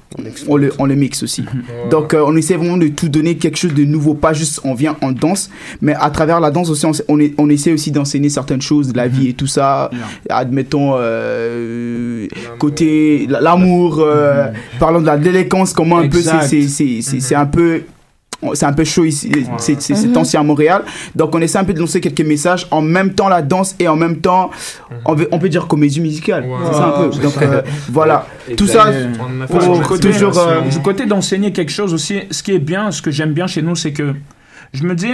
[0.47, 1.45] on le, on le mixe aussi.
[1.91, 4.73] Donc euh, on essaie vraiment de tout donner quelque chose de nouveau pas juste on
[4.73, 5.51] vient en danse.
[5.82, 8.91] Mais à travers la danse aussi on, on, est- on essaie aussi d'enseigner certaines choses
[8.93, 9.91] de la vie et tout ça.
[10.30, 14.47] Admettons euh, côté l'amour euh,
[14.80, 17.84] parlons de la délinquance comment un peu c'est c'est un peu
[18.53, 20.23] c'est un peu chaud ici, c'est c'est Mhm.
[20.36, 20.84] à Montréal.
[21.15, 23.88] Donc on essaie un peu de lancer quelques messages en même temps la danse et
[23.88, 24.51] en même temps
[25.05, 26.45] on, veut- on peut dire comédie musicale.
[26.67, 27.17] C'est ça un peu.
[27.21, 28.27] Donc euh, voilà,
[28.58, 29.53] tout ça On a fait
[29.88, 30.38] pour toujours.
[30.38, 33.47] euh, Du côté d'enseigner quelque chose aussi, ce qui est bien, ce que j'aime bien
[33.47, 34.13] chez nous, c'est que
[34.73, 35.13] je me dis,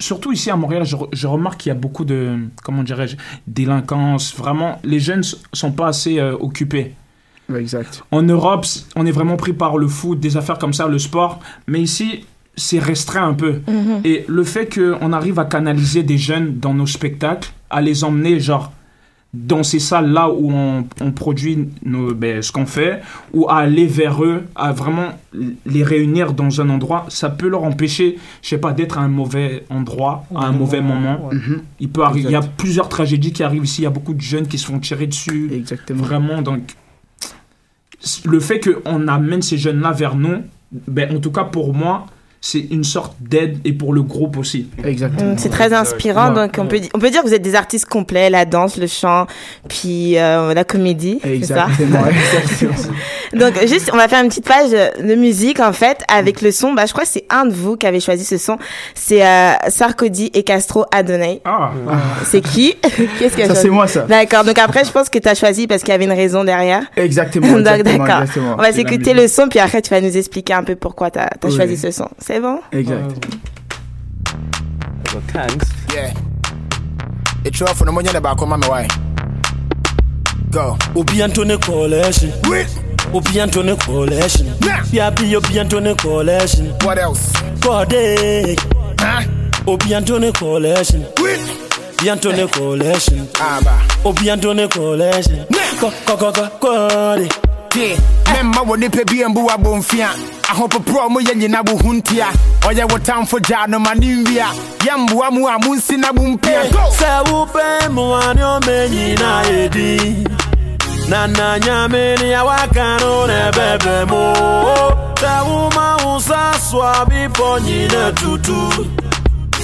[0.00, 3.16] surtout ici à Montréal, je, re- je remarque qu'il y a beaucoup de, comment dirais-je,
[3.46, 4.34] délinquance.
[4.36, 6.94] Vraiment, les jeunes sont pas assez euh, occupés.
[7.54, 8.02] exact.
[8.10, 8.64] En Europe,
[8.96, 11.40] on est vraiment pris par le foot, des affaires comme ça, le sport.
[11.66, 12.24] Mais ici,
[12.58, 13.60] c'est restreint un peu.
[13.66, 14.00] Mhm.
[14.04, 18.38] Et le fait qu'on arrive à canaliser des jeunes dans nos spectacles, à les emmener,
[18.40, 18.72] genre,
[19.34, 23.02] dans ces salles-là où on, on produit nos, ben, ce qu'on fait,
[23.34, 25.08] ou à aller vers eux, à vraiment
[25.66, 29.08] les réunir dans un endroit, ça peut leur empêcher, je sais pas, d'être à un
[29.08, 31.28] mauvais endroit, à un mauvais moment.
[31.30, 31.60] Mhm.
[31.78, 34.14] Il peut arri- il y a plusieurs tragédies qui arrivent ici, il y a beaucoup
[34.14, 35.50] de jeunes qui se font tirer dessus.
[35.52, 36.02] Exactement.
[36.02, 36.62] Vraiment, donc,
[38.24, 40.42] le fait qu'on amène ces jeunes-là vers nous,
[40.86, 42.06] ben, en tout cas pour moi,
[42.40, 44.68] c'est une sorte d'aide et pour le groupe aussi.
[44.84, 45.34] Exactement.
[45.36, 46.28] C'est très inspirant.
[46.28, 46.34] Ouais.
[46.46, 48.86] Donc, on peut, on peut dire que vous êtes des artistes complets, la danse, le
[48.86, 49.26] chant,
[49.68, 51.18] puis euh, la comédie.
[51.22, 51.66] C'est ça?
[51.66, 52.04] Exactement.
[52.06, 52.94] exactement.
[53.34, 56.72] Donc, juste, on va faire une petite page de musique, en fait, avec le son.
[56.74, 58.56] Bah, je crois que c'est un de vous qui avez choisi ce son.
[58.94, 61.40] C'est euh, Sarkozy et Castro Adonai.
[61.44, 61.72] Ah,
[62.24, 62.74] C'est qui?
[63.18, 64.02] Qu'est-ce qui a Ça, c'est moi, ça.
[64.02, 64.44] D'accord.
[64.44, 66.84] Donc, après, je pense que tu as choisi parce qu'il y avait une raison derrière.
[66.96, 67.48] Exactement.
[67.58, 68.22] Donc, exactement, d'accord.
[68.22, 68.54] exactement.
[68.58, 71.18] On va s'écouter le son, puis après, tu vas nous expliquer un peu pourquoi tu
[71.18, 71.54] as, Oui.
[71.54, 72.08] choisi ce son.
[72.28, 73.24] C'est bon Exact.
[75.94, 76.12] Yeah.
[77.46, 78.86] It's rough for the money back on my way.
[80.50, 80.76] Go.
[80.94, 82.30] Obi Antone Coalition.
[83.14, 84.46] Obi Antone Coalition.
[84.92, 86.66] Yapi Obi Antone Coalition.
[86.84, 87.32] What else?
[87.62, 88.58] Kode.
[89.00, 89.22] Huh?
[89.66, 91.02] Oh, bientôt une collection.
[92.02, 93.26] Bientôt une collection.
[94.04, 95.46] Oh, bientôt une collection.
[95.80, 97.28] Co- co- co-
[97.70, 97.96] co- tie
[98.32, 100.08] mɛmma wɔ nipa bi mbu abɔmfia
[100.50, 102.26] ahopoporɔ mo yɛ nyina bo ho ntia
[102.62, 104.46] ɔyɛ wo tamfo gyaa no ma ne nwia
[104.80, 106.62] yɛmboa mu a monsi na mo mpia
[106.98, 110.26] sɛ wopɛ mmoa ne ɔma nyina yɛdi
[111.08, 114.22] na na nyame ne awaka no ne ɛbɛbɛ mu
[115.20, 116.52] sɛ woma wo sa
[117.04, 118.86] bepɔ nyina tutu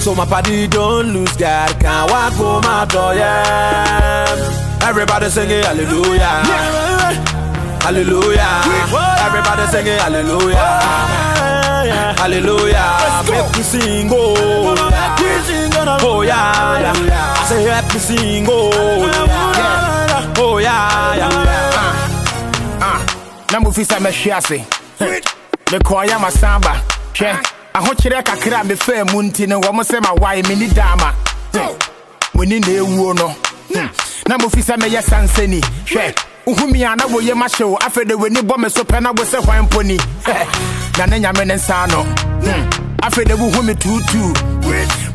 [0.05, 4.35] So my party don't lose God, can't walk home my door, yeah.
[4.87, 6.43] Everybody singing hallelujah.
[7.85, 8.61] Hallelujah.
[9.21, 10.57] Everybody sing it, hallelujah.
[12.17, 12.97] Hallelujah.
[13.29, 14.75] Make me sing, oh.
[16.01, 16.79] Oh, yeah.
[16.81, 17.35] yeah.
[17.37, 18.71] I say, help me sing, oh.
[19.05, 20.33] Yeah.
[20.39, 21.15] Oh, yeah.
[21.15, 22.81] yeah.
[22.81, 23.05] Ah,
[23.51, 24.65] na mufisa sɛ mɛhwe ase
[25.69, 26.81] mekɔɔyɛ masamba
[27.13, 27.37] hwɛ
[27.75, 31.13] ahokyerɛ kakra a mefaa mu nti no wɔm sɛ mawae menni daama
[31.53, 31.77] dama.
[32.33, 33.35] na ɛwuo no
[34.27, 38.57] na mofi sɛ mɛyɛ sansani hwɛ wohumi a na woyɛ mahyew afei de w'ani bɔ
[38.59, 39.97] me so pɛ na wo sɛ hwan mpo ni
[40.97, 42.03] na ne nyame ne nsa no.
[42.03, 42.69] Hmm.
[43.01, 44.33] afei de wohu me tuutuu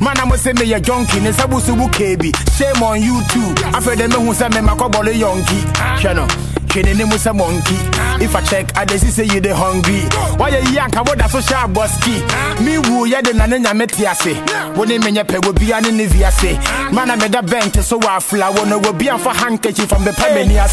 [0.00, 3.54] mana mo sɛ meyɛ jonki ne bo so wo keebi shame on you too.
[3.72, 5.58] Afei de mehu sɛ memakɔbɔle yɔnki
[6.02, 6.26] hwɛ no
[6.70, 7.74] Training him with a monkey.
[8.22, 10.02] If I check, I just say you the hungry.
[10.38, 10.96] Why you yank?
[10.96, 12.22] I would so sharp busky.
[12.64, 14.34] Me woo, yeah, the nana metiase.
[14.76, 16.92] When they menya peg will be an inviase.
[16.92, 18.64] Man, I made a bank to so I flower.
[18.66, 20.68] No, will be on for handkerchief from the Pamania.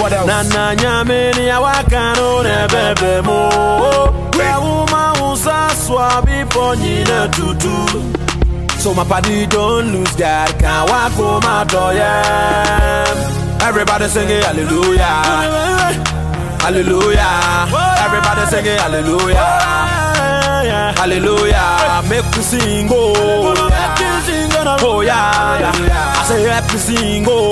[0.00, 0.26] What else?
[0.26, 4.10] Nana nyamini ya wakano nebebe mo.
[4.38, 8.02] Wewu mausa swabi ponyine tutu.
[8.80, 13.04] So my party don't lose God, can't walk home my door, yeah.
[13.62, 15.04] Everybody singing hallelujah,
[16.64, 17.68] hallelujah.
[18.00, 19.36] Everybody singing hallelujah,
[20.96, 22.02] hallelujah.
[22.08, 23.54] Make me sing, oh,
[24.80, 26.14] oh yeah, yeah.
[26.16, 27.50] I say me sing, oh,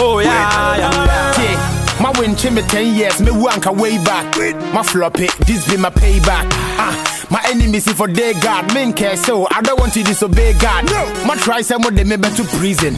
[0.00, 1.38] oh yeah, yeah.
[1.38, 4.36] Yeah, my win me 10 years, me wanka way back.
[4.74, 6.48] My flop it, this be my payback.
[6.78, 10.52] Ah, my enemies if for day God, men care so I don't want to disobey
[10.58, 10.84] God.
[10.84, 12.94] No, my try some of them me to prison.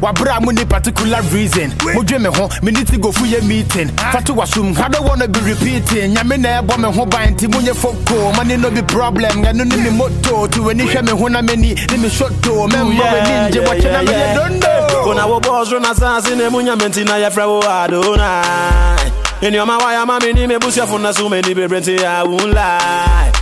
[0.00, 1.70] Wa bra mo ni particular reason.
[1.96, 3.88] Mo dwe me ho, me need to go for your meeting.
[4.12, 6.12] Fatu wasum, I don't wanna be repeating.
[6.14, 7.96] Nya me na ebo me ho ban ti mo nye foko.
[8.10, 8.32] Oh.
[8.36, 10.46] Money no be problem, ga no ni me moto.
[10.46, 12.68] To any hwe me ho na me ni, ni me shot to.
[12.68, 15.04] Me mo we ninja, watch na me don't know.
[15.04, 19.12] Kuna wo boss run asasi ne munya menti na ye fra wo Adonai.
[19.40, 22.52] In your my wire mami ni me busia funa so many be brenti I won't
[22.52, 23.32] lie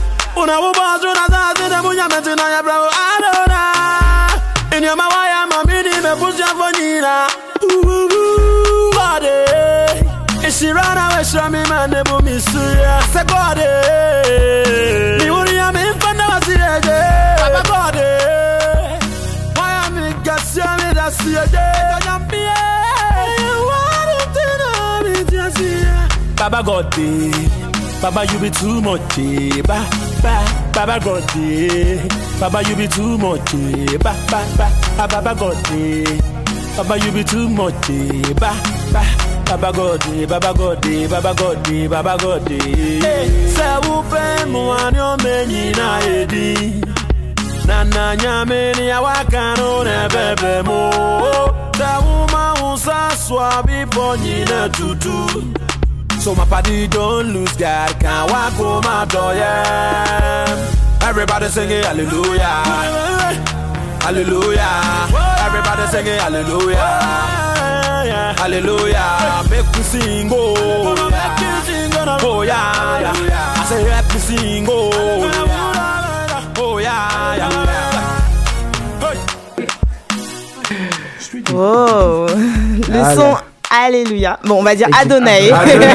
[0.42, 3.60] unawubazwa unazazine munyameti naya bravo adona
[4.78, 7.26] inyamawaya mamini mebusyavonyina
[8.94, 9.46] gode
[10.48, 13.68] ishirana weshiramimane bumisuya se gode
[15.24, 16.98] miwuriyami mfana wasirege
[17.46, 18.08] aba gode
[19.60, 22.54] wayamigasyamidasiyege tonyampie
[23.68, 25.96] warutinamijasia
[26.38, 27.32] baba gode
[28.06, 29.82] Baba you be too much, eh, ba
[30.22, 30.34] ba.
[30.72, 31.98] Baba God day,
[32.38, 34.70] Baba you be too much, eh, ba ba ba.
[34.96, 36.04] Ah, Baba God day,
[36.76, 38.52] Baba you be too much, eh, ba
[38.94, 39.02] ba.
[39.46, 43.00] Baba God day, Baba God day, Baba God day, Baba God day.
[43.50, 45.16] Say who pay mo ani o
[46.06, 46.80] edi.
[47.66, 50.90] Na na nyame ni awaka no ne bebe mo.
[51.74, 55.65] Say who ma unsa swabi po nyina tutu.
[56.26, 60.98] So my party don't lose God, can't walk home my door, yeah.
[61.00, 62.64] Everybody singing hallelujah,
[64.02, 65.06] hallelujah.
[65.46, 66.82] Everybody singing hallelujah,
[68.42, 69.44] hallelujah.
[69.48, 70.96] Make me sing, oh,
[72.22, 73.60] oh yeah, yeah.
[73.60, 74.90] I say help me sing, oh,
[76.58, 77.52] oh yeah, yeah.
[81.54, 82.26] Oh,
[82.88, 83.45] le Ah, son là.
[83.70, 84.38] Alléluia.
[84.44, 85.50] Bon, on va dire Adonai.
[85.50, 85.86] Adonai,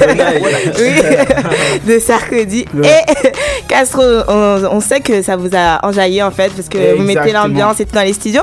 [0.00, 0.42] Adonai,
[0.78, 2.66] oui, de Sarkozy.
[2.82, 3.28] Et
[3.68, 7.32] Castro, on, on sait que ça vous a enjaillé en fait, parce que vous mettez
[7.32, 8.42] l'ambiance et tout dans les studios.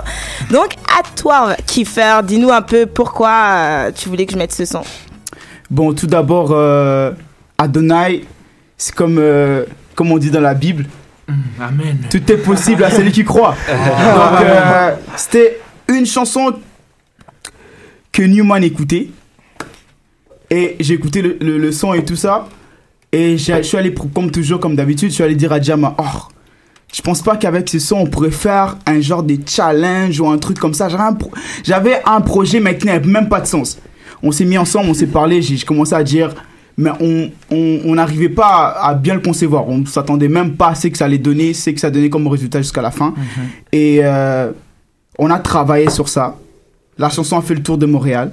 [0.51, 4.65] Donc, à toi, Kiefer, dis-nous un peu pourquoi euh, tu voulais que je mette ce
[4.65, 4.81] son.
[5.69, 7.11] Bon, tout d'abord, euh,
[7.57, 8.23] Adonai,
[8.77, 10.85] c'est comme, euh, comme on dit dans la Bible.
[11.59, 11.97] Amen.
[12.09, 13.55] Tout est possible à celui qui croit.
[13.67, 16.53] Donc, euh, c'était une chanson
[18.11, 19.09] que Newman écoutait.
[20.49, 22.47] Et j'ai écouté le, le- le son et tout ça.
[23.11, 26.03] Et je suis allé, comme toujours, comme d'habitude, je suis allé dire à Jama, oh,
[26.93, 30.37] je pense pas qu'avec ce son, on pourrait faire un genre de challenge ou un
[30.37, 30.87] truc comme ça.
[31.63, 33.77] J'avais un, projet, mais qui n'avait même pas de sens.
[34.23, 36.33] On s'est mis ensemble, on s'est parlé, j'ai commencé à dire,
[36.77, 39.67] mais on on on n'arrivait pas à, à bien le concevoir.
[39.67, 42.27] On s'attendait même pas à ce que ça allait donner, ce que ça donnait comme
[42.27, 43.13] résultat jusqu'à la fin.
[43.71, 44.51] Et euh,
[45.19, 46.35] on a travaillé sur ça.
[46.99, 48.31] La chanson a fait le tour de Montréal.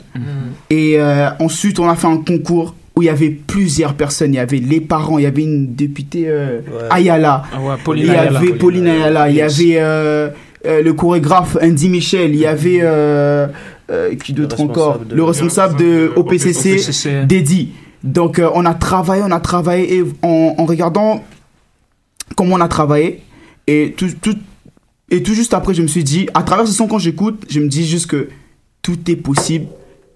[0.70, 4.33] Et euh, ensuite, on a fait un concours où il y avait plusieurs personnes.
[4.33, 7.42] Il y avait les parents, il y avait une députée euh, Ayala.
[7.53, 8.38] Ah ouais, Pauline il y Ayala.
[8.38, 9.29] avait Pauline Ayala.
[9.31, 10.29] Il y avait euh,
[10.66, 12.31] euh, le chorégraphe Andy Michel.
[12.35, 13.48] Il y avait euh,
[13.90, 15.00] euh, qui d'autre encore?
[15.00, 17.24] de- Le responsable de OPCC, OPCC.
[17.27, 17.70] Dédi.
[18.03, 21.22] Donc euh, on a travaillé, on a travaillé et en, en regardant
[22.37, 23.22] comment on a travaillé
[23.66, 24.37] et tout, tout
[25.11, 27.61] et tout juste après je me suis dit à travers ce son quand j'écoute je
[27.61, 28.29] me dis juste que
[28.84, 29.66] tout est possible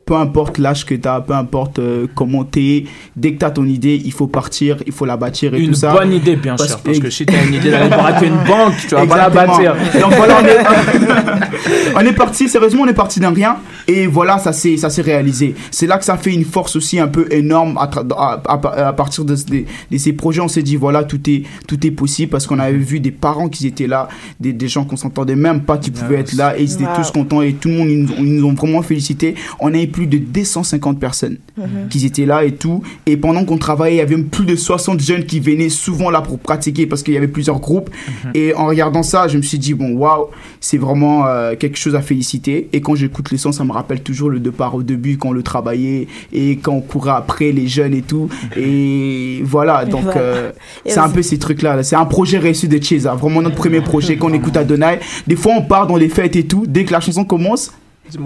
[0.09, 3.50] peu importe l'âge que tu as, peu importe euh, comment t'es, dès que tu as
[3.50, 5.92] ton idée, il faut partir, il faut la bâtir et Une tout ça.
[5.92, 8.94] bonne idée, bien sûr, parce que si t'as une idée d'aller braquer une banque, tu
[8.94, 9.76] vas pas la bâtir.
[10.00, 14.38] Donc voilà, on est, on est parti, sérieusement, on est parti d'un rien et voilà,
[14.38, 15.55] ça s'est ça s'est réalisé.
[15.70, 18.92] C'est là que ça fait une force aussi un peu énorme à, à, à- à
[18.92, 20.40] partir de, de- de ces projets.
[20.42, 23.48] On s'est dit voilà, tout est tout est possible parce qu'on avait vu des parents
[23.48, 26.62] qui étaient là, des, des gens qu'on s'entendait même pas qui pouvaient être là et
[26.62, 26.96] ils étaient Wow.
[26.96, 29.35] tous contents et tout le monde ils nous, ont- ils nous ont vraiment félicité.
[29.59, 31.88] On avait plus de 250 personnes Mhm.
[31.90, 32.83] qui étaient là et tout.
[33.07, 36.20] Et pendant qu'on travaillait, il y avait plus de 60 jeunes qui venaient souvent là
[36.20, 37.90] pour pratiquer parce qu'il y avait plusieurs groupes.
[38.35, 40.27] Et en regardant ça, je me suis dit, bon, waouh,
[40.61, 42.68] c'est vraiment euh, quelque chose à féliciter.
[42.72, 45.33] Et quand j'écoute les sons, ça me rappelle toujours le départ au début, quand on
[45.33, 48.29] le travaillait et quand on courait après les jeunes et tout.
[48.57, 50.21] Et voilà, donc Voilà.
[50.21, 50.51] euh,
[50.87, 51.77] c'est un peu ces trucs-là.
[51.77, 51.83] là.
[51.83, 55.01] C'est un projet réussi de Chesa, vraiment notre premier projet qu'on écoute à Donai.
[55.27, 56.64] Des fois, on part dans les fêtes et tout.
[56.69, 57.73] Dès que la chanson commence,
[58.11, 58.19] c'est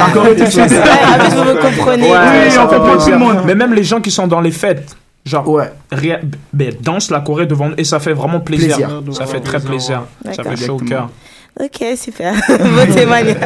[0.00, 0.24] encore.
[0.24, 0.42] Ouais, Oui,
[2.58, 3.12] on comprend tout plaisir.
[3.12, 3.36] le monde.
[3.46, 5.60] Mais même les gens qui sont dans les fêtes, genre,
[5.92, 6.20] rien-
[6.52, 8.76] ben, dansent la Corée devant nous et ça fait vraiment plaisir.
[8.76, 9.02] Plaisir.
[9.12, 10.02] Ça fait très plaisir.
[10.32, 11.10] Ça fait chaud au cœur.
[11.60, 12.34] Ok, super.
[12.48, 13.36] Beau témoignage.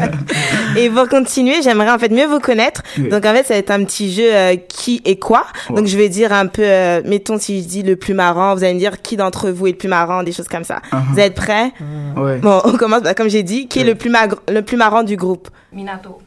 [0.76, 2.82] Et pour continuer, j'aimerais en fait mieux vous connaître.
[2.98, 3.08] Oui.
[3.08, 5.44] Donc en fait, ça va être un petit jeu euh, qui et quoi.
[5.70, 8.64] Donc je vais dire un peu, euh, mettons si je dis le plus marrant, vous
[8.64, 10.80] allez me dire qui d'entre vous est le plus marrant, des choses comme ça.
[10.92, 10.98] Uh-huh.
[11.12, 11.72] Vous êtes prêts?
[12.16, 12.36] Ouais.
[12.38, 14.12] Bon, on commence, bah, comme j'ai dit, qui est le plus,
[14.48, 15.48] le plus marrant du groupe?
[15.72, 16.18] Minato.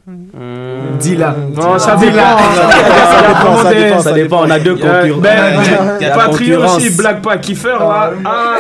[1.00, 1.36] Dis-la.
[1.56, 2.15] Non, ça dépend.
[2.17, 4.41] Ça dépend, ça dépend, ça dépend.
[4.43, 5.19] On a deux concurrents.
[5.19, 5.62] ben,
[6.00, 6.78] Il y a la Patrio concurrence.
[6.78, 8.12] aussi, blague pas, kiffer là.
[8.26, 8.58] Ah.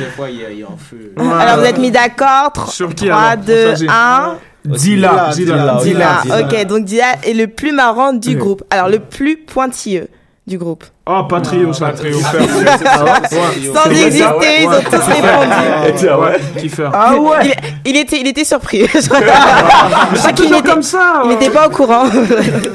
[0.00, 1.12] Des fois, il y a, il y a un feu.
[1.18, 3.86] Alors vous êtes mis d'accord Sur qui 3, alors 2, Vas-y.
[3.88, 4.38] 1.
[4.64, 5.30] Dis-la.
[5.32, 5.78] Dis-la.
[5.82, 6.22] Dis-la.
[6.40, 8.62] Ok, donc Dia est le plus marrant du groupe.
[8.70, 10.08] Alors le plus pointilleux
[10.46, 10.84] du groupe.
[11.06, 11.92] Oh, Patrio, ça.
[11.92, 12.12] Kiffer.
[13.74, 16.06] Sans hésiter, ils ont tous répondu.
[16.06, 16.88] Ouais, Kiffer.
[16.92, 17.52] Ah ouais
[17.84, 18.86] Il, il était, il était surpris.
[18.86, 19.18] Je crois,
[20.12, 21.22] je crois qu'il toujours était, comme ça.
[21.24, 22.04] il n'était pas au courant.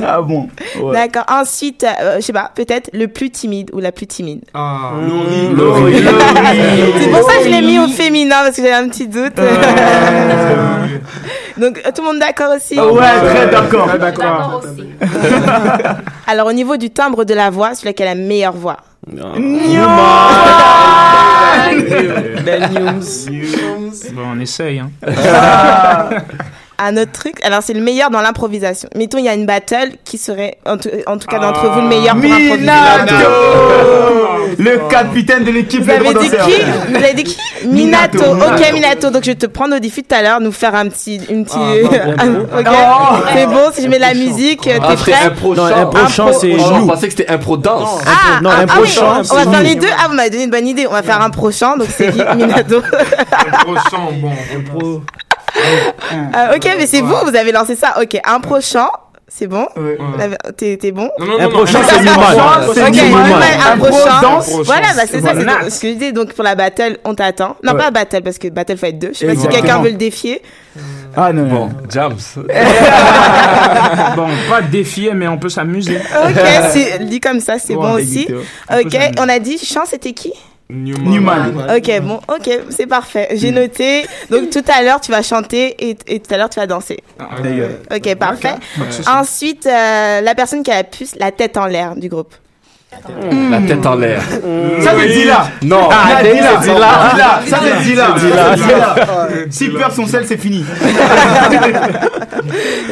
[0.08, 0.50] Ah bon
[0.82, 0.94] ouais.
[0.94, 1.24] D'accord.
[1.30, 4.42] Ensuite, euh, je sais pas, peut-être le plus timide ou la plus timide.
[4.54, 4.92] Ah,
[5.56, 6.04] Laurie.
[7.00, 9.36] C'est pour ça que je l'ai mis au féminin parce que j'avais un petit doute.
[11.58, 12.78] Donc tout le monde d'accord aussi?
[12.78, 13.02] Ah ouais,
[13.34, 14.62] très d'accord.
[16.28, 18.78] Alors au niveau du timbre de la voix, qui a la meilleure voix.
[24.14, 24.80] Bon, on essaye.
[24.80, 24.92] Hein.
[26.78, 28.90] Un autre truc, alors c'est le meilleur dans l'improvisation.
[28.96, 31.80] Mettons, il y a une battle qui serait, en tout, en tout cas d'entre vous,
[31.82, 32.24] le meilleur pour.
[32.24, 33.16] Minato
[34.58, 38.18] Le capitaine de l'équipe Vous avez dit qui Vous avez dit qui Minato.
[38.34, 38.54] Minato.
[38.54, 39.10] Ok, Minato.
[39.10, 41.46] Donc je vais te prendre au défi tout à l'heure, nous faire un petit, une
[41.46, 41.58] petite.
[42.18, 42.46] Ah, bon.
[42.68, 43.16] Oh.
[43.34, 43.70] C'est bon.
[43.74, 45.78] Si je mets la musique, Ah, t'es prêt impro Non, chant.
[45.78, 48.02] impro chant, c'est Oh, Je pensais que c'était impro danse.
[48.06, 49.88] Ah, non, ah, impro ah chant, on va faire les deux.
[49.98, 50.88] Ah, vous m'avez donné une bonne idée.
[50.88, 52.82] On va faire un prochain, donc c'est Minato.
[52.82, 54.32] prochain, bon.
[54.56, 55.02] Impro.
[55.58, 57.96] Euh, ok, mais c'est vous, vous avez lancé ça.
[58.02, 58.88] Ok, un prochain,
[59.28, 59.68] c'est bon?
[59.78, 59.98] Ouais.
[60.58, 61.10] T'es t'es bon?
[61.20, 62.22] Non, non, non, Un prochain, c'est Newman.
[62.74, 62.82] C'est
[63.72, 64.40] un prochain.
[64.64, 66.14] Voilà, bah c'est ça, c'est ce que je dis.
[66.14, 67.56] Donc pour la battle, on t'attend.
[67.64, 67.78] Non, Ouais.
[67.80, 69.12] pas battle, parce que battle faut être deux.
[69.14, 70.42] Je sais pas si quelqu'un veut le défier.
[71.18, 71.72] Ah non, Bon, non.
[71.90, 72.18] Jams.
[74.16, 75.98] Bon, pas défier, mais on peut s'amuser.
[75.98, 78.28] Ok, dit comme ça, c'est bon aussi.
[78.72, 80.34] Ok, on a dit chant, c'était qui?
[80.70, 81.52] Newman.
[81.52, 81.76] Newman.
[81.78, 83.30] Ok, bon, ok, c'est parfait.
[83.34, 84.06] J'ai noté.
[84.32, 87.04] Donc tout à l'heure, tu vas chanter et, et tout à l'heure, tu vas danser.
[87.44, 87.70] D'ailleurs.
[87.94, 88.56] Ok, parfait.
[89.08, 92.34] Ensuite, euh, la personne qui a la plus la tête en l'air du groupe.
[93.52, 94.22] La tête en l'air.
[94.82, 95.48] Ça c'est Dila.
[95.64, 95.90] Non.
[95.92, 96.56] Ah, c'est Dila.
[96.58, 97.10] Dila.
[97.14, 97.40] Dila.
[97.48, 98.08] Ça c'est Dila.
[98.18, 98.56] Dila.
[98.56, 98.96] Dila.
[99.50, 100.66] S'il perd son sel, c'est fini.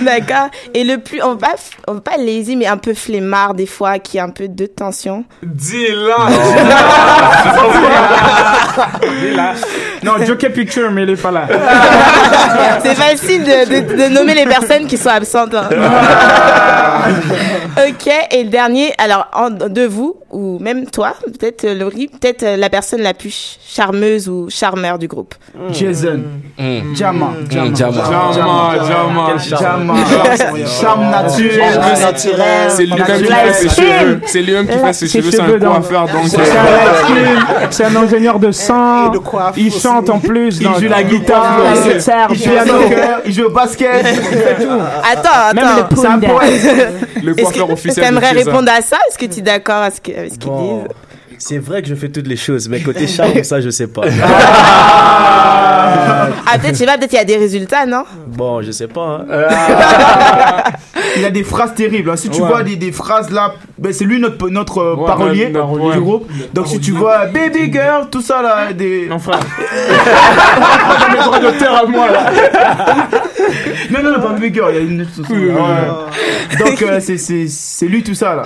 [0.01, 0.49] D'accord.
[0.73, 1.47] Et le plus, on va,
[1.87, 4.65] on va pas lazy, mais un peu flemmard des fois, qui a un peu de
[4.65, 5.23] tension.
[5.41, 6.27] Dis-la.
[9.21, 9.53] Dis-la.
[10.03, 11.47] Non, Joker Picture, mais il est pas là.
[12.83, 15.53] C'est facile de, de- de nommer les personnes qui sont absentes.
[15.55, 15.69] hein.
[17.77, 22.43] Ok, et le dernier, alors en- de vous, ou même toi, peut-être euh, Laurie, peut-être
[22.43, 25.33] euh, la personne la plus charmeuse ou charmeur du groupe.
[25.71, 26.21] Jason.
[26.95, 27.33] Jama.
[27.49, 27.75] Mm, Jama.
[27.75, 29.25] Jama, Jama.
[29.27, 29.93] Quel charme.
[30.81, 31.79] Charme naturel.
[32.69, 34.21] C'est lui-même qui fait ses cheveux.
[34.25, 36.07] C'est lui-même qui fait ses cheveux, c'est un coiffeur.
[37.71, 39.11] C'est euh, un ingénieur de sang.
[39.57, 40.59] Il chante en plus.
[40.61, 41.57] Il joue la guitare,
[42.29, 42.81] Il joue au piano.
[42.83, 44.69] soccer, il joue au basket, il fait tout.
[45.11, 45.59] Attends,
[45.95, 46.93] C'est un poète.
[47.23, 48.05] le coiffeur que officiel.
[48.05, 48.97] t'aimerais répondre à ça?
[49.09, 50.87] Est-ce que tu es d'accord avec ce qu'ils Bon, disent?
[51.45, 54.03] C'est vrai que je fais toutes les choses, mais côté charme, ça, je sais pas.
[56.45, 58.03] Ah, peut-être, je sais pas, peut-être il y a des résultats, non?
[58.27, 59.25] Bon, je sais pas.
[59.29, 59.47] hein.
[61.17, 62.09] Il a des phrases terribles.
[62.09, 62.15] hein.
[62.15, 62.47] Si tu Ouais.
[62.47, 65.79] vois des, des phrases là, ben c'est lui notre, notre euh, Ouais, parolier notre- notre-
[65.91, 66.03] du ouais.
[66.03, 66.31] groupe.
[66.53, 69.05] Donc si tu vois Baby Girl, tout ça là, des.
[69.07, 69.39] Non, frère.
[71.11, 72.31] J'ai le droit d'auteur à moi là.
[73.91, 75.11] non, non, non, pas Baby Girl, il y a une autre.
[75.29, 76.57] Ouais.
[76.65, 78.43] Donc euh, c'est- c'est c'est lui tout ça là.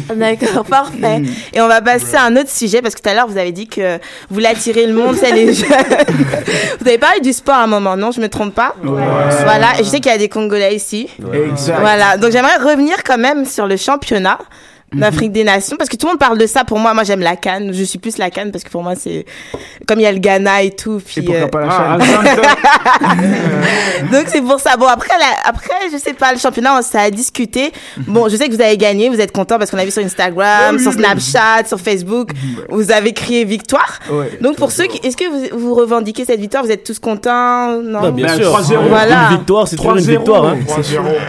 [0.14, 0.68] D'accord, Mm.
[0.68, 1.22] parfait.
[1.52, 3.52] Et on va passer à un autre sujet parce que tout à l'heure vous avez
[3.52, 5.68] dit que vous voulez attirer le monde, c'est les jeunes.
[6.80, 9.84] vous avez parlé du sport à un moment, non Je me trompe pas Voilà, et
[9.84, 11.08] je sais qu'il y a des Congolais ici.
[11.50, 11.78] Exact.
[11.80, 14.38] Voilà, donc j'aimerais revenir quand même sur le championnat
[14.94, 17.20] d'Afrique des Nations parce que tout le monde parle de ça pour moi moi j'aime
[17.20, 19.26] la canne je suis plus la canne parce que pour moi c'est
[19.86, 21.98] comme il y a le Ghana et tout puis Et pourquoi euh, pas la
[23.02, 23.14] Ah,
[24.12, 27.10] donc c'est pour ça bon après la- après je sais pas le championnat ça a
[27.10, 27.72] discuté
[28.06, 30.02] bon je sais que vous avez gagné vous êtes content parce qu'on a vu sur
[30.04, 32.30] Instagram sur Snapchat sur Facebook
[32.70, 34.38] vous avez crié victoire Ouais.
[34.40, 36.64] donc pour ceux qui est-ce que vous, vous revendiquez cette victoire?
[36.64, 37.80] Vous êtes tous contents?
[37.82, 38.00] Non?
[38.00, 38.58] Bah, bien Ben, sûr.
[38.58, 38.88] 3-0.
[38.88, 39.28] Voilà.
[39.30, 40.10] Une victoire, c'est toujours une 3-0.
[40.10, 40.44] victoire.
[40.46, 40.58] Hein.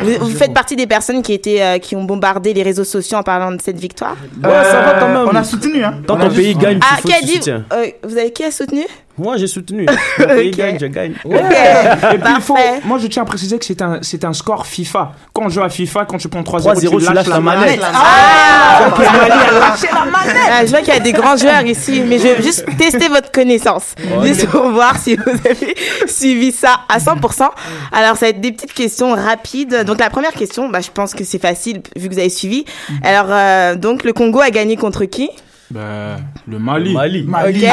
[0.03, 3.17] vous, vous faites partie des personnes qui étaient euh, qui ont bombardé les réseaux sociaux
[3.17, 5.27] en parlant de cette victoire Ouais, ça va quand même.
[5.27, 5.95] On a soutenu hein.
[6.05, 7.65] Tant qu'un pays gagne, ah il faut qui a que tu dit soutiens.
[7.73, 8.85] euh, vous avez qui a soutenu?
[9.19, 9.85] Moi, j'ai soutenu.
[10.19, 10.55] Mon pays Ok.
[10.57, 11.11] gagne, je gagne.
[11.13, 12.55] Et puis il faut,
[12.85, 15.11] moi je tiens à préciser que c'est un, c'est un score FIFA.
[15.33, 17.79] Quand on joue à FIFA, quand tu prends 3-0, 3-0, tu lâches la manette.
[17.93, 20.35] Ah, Donc, la Mali a lâché la manette.
[20.51, 23.07] Ah, je vois qu'il y a des grands joueurs ici, mais je veux juste tester
[23.09, 23.93] votre connaissance.
[24.23, 25.75] Juste pour voir si vous avez
[26.07, 27.49] suivi ça à 100%.
[27.91, 29.83] Alors, ça va être des petites questions rapides.
[29.85, 32.65] Donc, la première question, bah, je pense que c'est facile vu que vous avez suivi.
[33.03, 35.29] Alors, euh, donc, le Congo a gagné contre qui?
[35.71, 36.17] Ben,
[36.47, 36.93] le Mali.
[36.93, 37.27] Mali.
[37.29, 37.63] Ok.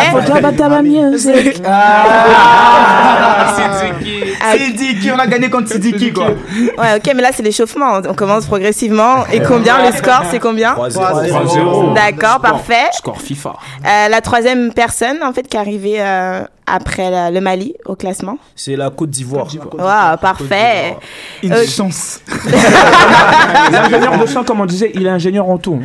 [4.41, 6.27] Ah, Sidiki, on a gagné contre Sidiki quoi.
[6.79, 8.01] Ouais, ok, mais là, c'est l'échauffement.
[8.09, 9.27] On commence progressivement.
[9.33, 11.95] Et combien le score C'est combien 3-0.
[11.95, 12.89] D'accord, parfait.
[12.93, 13.55] Score FIFA.
[13.87, 17.95] Euh, la troisième personne, en fait, qui est arrivée euh, après la- le Mali au
[17.97, 18.39] classement.
[18.55, 19.47] C'est la Côte d'Ivoire.
[19.79, 20.97] Waouh, parfait.
[21.43, 22.21] Une Euh, chance.
[23.73, 25.81] L'ingénieur de sang, comme on disait, il est ingénieur en tout.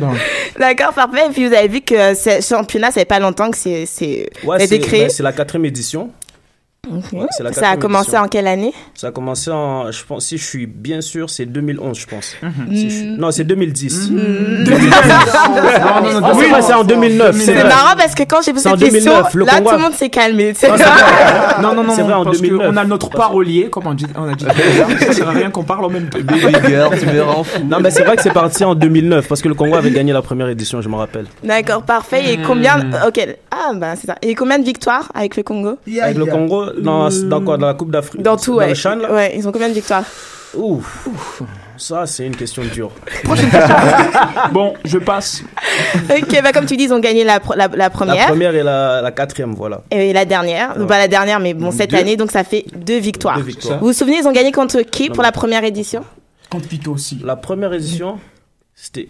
[0.00, 0.14] Donc,
[0.58, 1.26] D'accord, parfait.
[1.28, 4.30] Et puis vous avez vu que ce championnat, ça fait pas longtemps que c'est c'est
[4.44, 6.10] Ouais, ben, c'est la quatrième édition.
[6.88, 8.24] Ouais, la ça a commencé édition.
[8.24, 8.72] en quelle année?
[8.94, 12.34] Ça a commencé en, je pense, si je suis bien sûr, c'est 2011, je pense.
[12.42, 12.52] Mhm.
[12.74, 14.10] Si je suis- Non, c'est 2010.
[14.10, 14.16] Mm.
[14.64, 14.70] 2010.
[14.90, 14.90] non,
[16.24, 17.36] Ah, c'est vrai, c'est en 2009.
[17.38, 19.82] C'est marrant parce que quand j'ai posé cette question, 2009, le là Congo tout le
[19.82, 20.48] monde s'est calmé.
[20.48, 21.62] Non, c'est vrai.
[21.62, 22.66] Non, non, non, C'est vrai, en parce 2009.
[22.70, 24.44] qu'on a notre parolier, comme on, dit, on a dit.
[25.00, 26.18] ça sert à rien qu'on parle en même temps.
[26.24, 27.60] Baby girl, tu me rends fou.
[27.62, 30.14] Non, mais c'est vrai que c'est parti en 2009 parce que le Congo avait gagné
[30.14, 31.26] la première édition, je me rappelle.
[31.44, 32.32] D'accord, parfait.
[32.32, 33.20] Et combien Ok,
[33.50, 34.16] ah bah c'est ça.
[34.22, 35.76] Et combien de victoires avec le Congo?
[36.02, 38.22] Avec le Congo, dans, dans quoi Dans la Coupe d'Afrique?
[38.22, 38.68] Dans tout, Dans ouais.
[38.68, 39.12] le Chan, là?
[39.12, 40.04] Ouais, ils ont combien de victoires?
[40.54, 41.40] Ouf.
[41.76, 42.90] Ça, c'est une question dure.
[44.52, 45.42] Bon, je passe.
[46.10, 48.26] Ok, bah comme tu dis, ils ont gagné la, pro- la, première.
[48.26, 49.80] première et la, la quatrième, voilà.
[49.90, 50.86] Et la dernière, Ouais.
[50.86, 51.96] pas la dernière, mais bon, cette Deux.
[51.96, 53.36] année, donc ça fait deux victoires.
[53.38, 53.78] Deux victoires.
[53.78, 56.02] Vous vous souvenez, ils ont gagné contre qui Non, pour la première édition?
[56.50, 57.20] Contre Pito aussi.
[57.24, 58.18] La première édition,
[58.74, 59.08] c'était.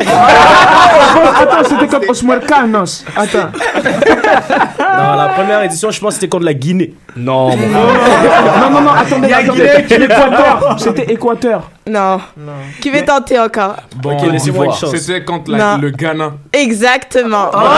[0.00, 3.04] Attends, c'était comme Osmar Canos.
[3.16, 3.50] Attends.
[4.94, 6.94] Non, la première édition, je pense que c'était contre la Guinée.
[7.16, 9.60] Non, mon Non, non, non, attendez, Il y a attendez.
[9.60, 10.76] Guinée qui- Équateur.
[10.78, 11.70] C'était Équateur.
[11.88, 12.20] Non.
[12.80, 14.90] Qui veut tenter encore Bon, Ok, laissez-moi une chance.
[14.94, 16.32] C'était contre la- le Ghana.
[16.52, 17.46] Exactement.
[17.52, 17.68] Bravo.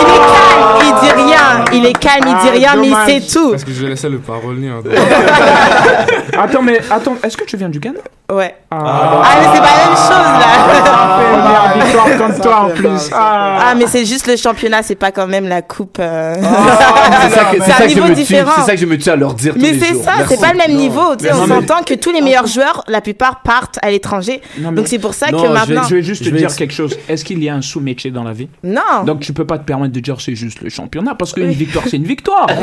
[0.00, 1.64] Il est calme, il dit rien.
[1.72, 3.08] Il est calme, il dit Ah, rien, mais dommage.
[3.08, 3.50] il sait tout.
[3.50, 4.68] Parce que je laissais le parolier.
[4.68, 4.82] hein.
[6.38, 8.00] Attends, mais attends, est-ce que tu viens du Ghana?
[8.32, 8.54] Ouais.
[8.70, 10.08] Ah, Ah, mais c'est pas la même chose
[10.40, 11.18] là.
[11.74, 13.10] Première victoire contre toi en plus.
[13.12, 13.58] Ah.
[13.70, 15.98] Ah, mais c'est juste le championnat, c'est pas quand même la coupe.
[16.00, 16.13] euh.
[17.24, 18.20] C'est ça que, c'est C'est un ça que je niveau me tue.
[18.20, 18.52] différent.
[18.56, 20.58] C'est ça que je me tue à leur dire Mais c'est ça, c'est pas le
[20.58, 21.16] même niveau.
[21.16, 24.40] Tu sais, on mais- s'entend que tous les meilleurs joueurs, la plupart partent à l'étranger.
[24.58, 25.82] Mais- Donc c'est pour ça Non, que je vais- maintenant.
[25.88, 26.96] Je vais juste Je te vais dire quelque chose.
[27.08, 28.48] Est-ce qu'il y a un sous-métier dans la vie?
[28.62, 29.04] Non.
[29.06, 31.84] Donc tu peux pas te permettre de dire c'est juste le championnat parce qu'une victoire
[31.88, 32.46] c'est une victoire.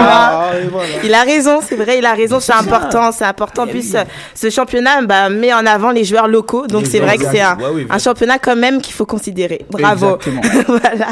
[0.00, 0.50] Ah,
[1.04, 3.62] Il a raison, c'est vrai, il a raison, c'est important, c'est important.
[3.62, 7.16] En plus, euh, ce championnat bah, met en avant les joueurs locaux, donc c'est vrai
[7.18, 7.56] que c'est un,
[7.98, 9.64] championnat quand même qu'il faut considérer.
[9.70, 10.16] Bravo.
[10.16, 10.40] Exactement.
[10.68, 11.08] voilà.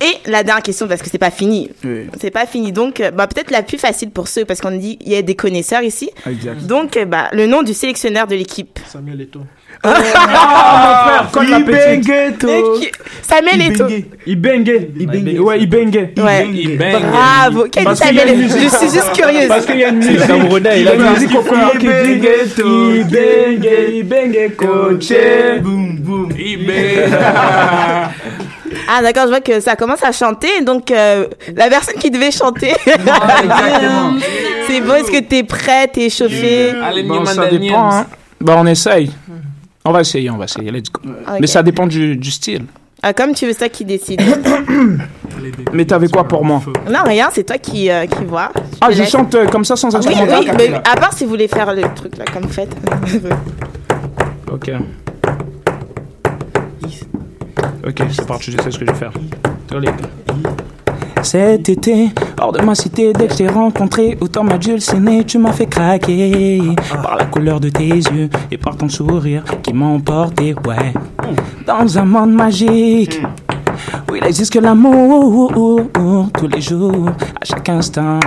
[0.00, 1.70] Et la dernière question, parce que c'est pas fini.
[1.84, 2.06] Oui.
[2.20, 4.98] C'est pas fini, donc euh, bah, peut-être la plus facile pour ceux, parce qu'on dit
[5.00, 6.10] il y a des connaisseurs ici.
[6.28, 6.66] Exact.
[6.66, 8.78] Donc, euh, bah, le nom du sélectionneur de l'équipe.
[8.86, 9.42] Samuel Eto'o.
[9.82, 11.58] Ah, mon frère.
[11.60, 12.80] Ibengeto.
[13.22, 13.84] Samuel et tout.
[14.26, 14.90] Ibengue.
[14.98, 15.40] Ibengue.
[15.40, 16.10] Ouais, Ibengue.
[16.16, 16.48] Ouais.
[16.48, 17.02] Ibengue.
[17.10, 17.66] Bravo.
[17.70, 18.48] Quel Samuel.
[18.48, 19.48] Je suis juste curieuse.
[19.48, 20.26] Parce qu'il y a une musique.
[20.26, 22.20] Camerounais, il a une musique au Congo qui dit.
[23.00, 25.60] Ibengue, Ibengue, coaché.
[25.60, 26.28] Boum, boum.
[26.36, 27.08] Ibengue.
[28.90, 30.62] Ah d'accord, je vois que ça commence à chanter.
[30.62, 32.72] Donc euh, la personne qui devait chanter.
[34.66, 36.72] C'est bon, est-ce que t'es prêt, t'es chauffé
[37.06, 37.90] Bon, ça dépend.
[37.90, 38.06] Hein.
[38.40, 39.10] Bah, on essaye.
[39.84, 40.70] On va essayer, on va essayer.
[40.70, 41.00] Let's go.
[41.40, 42.64] Mais ça dépend du, du style.
[43.02, 44.20] Ah, Comme tu veux, c'est toi qui décide.
[45.72, 46.60] Mais t'avais quoi pour moi?
[46.90, 48.50] Non, rien, c'est toi qui, euh, qui vois.
[48.80, 49.10] Ah, je laisse.
[49.10, 51.72] chante euh, comme ça sans Oui, instrumental oui, mais à part si vous voulez faire
[51.74, 52.74] le truc là, comme vous faites.
[54.50, 54.70] Ok.
[57.86, 59.12] Ok, c'est parti, je sais ce que je vais faire.
[61.22, 65.38] Cet été, hors de ma cité, dès que je t'ai rencontré, autant m'a dulciné, tu
[65.38, 66.62] m'as fait craquer.
[67.02, 70.92] Par la couleur de tes yeux et par ton sourire qui m'a emporté, ouais.
[71.66, 73.20] Dans un monde magique,
[74.10, 75.52] où il existe que l'amour,
[76.38, 78.20] tous les jours, à chaque instant.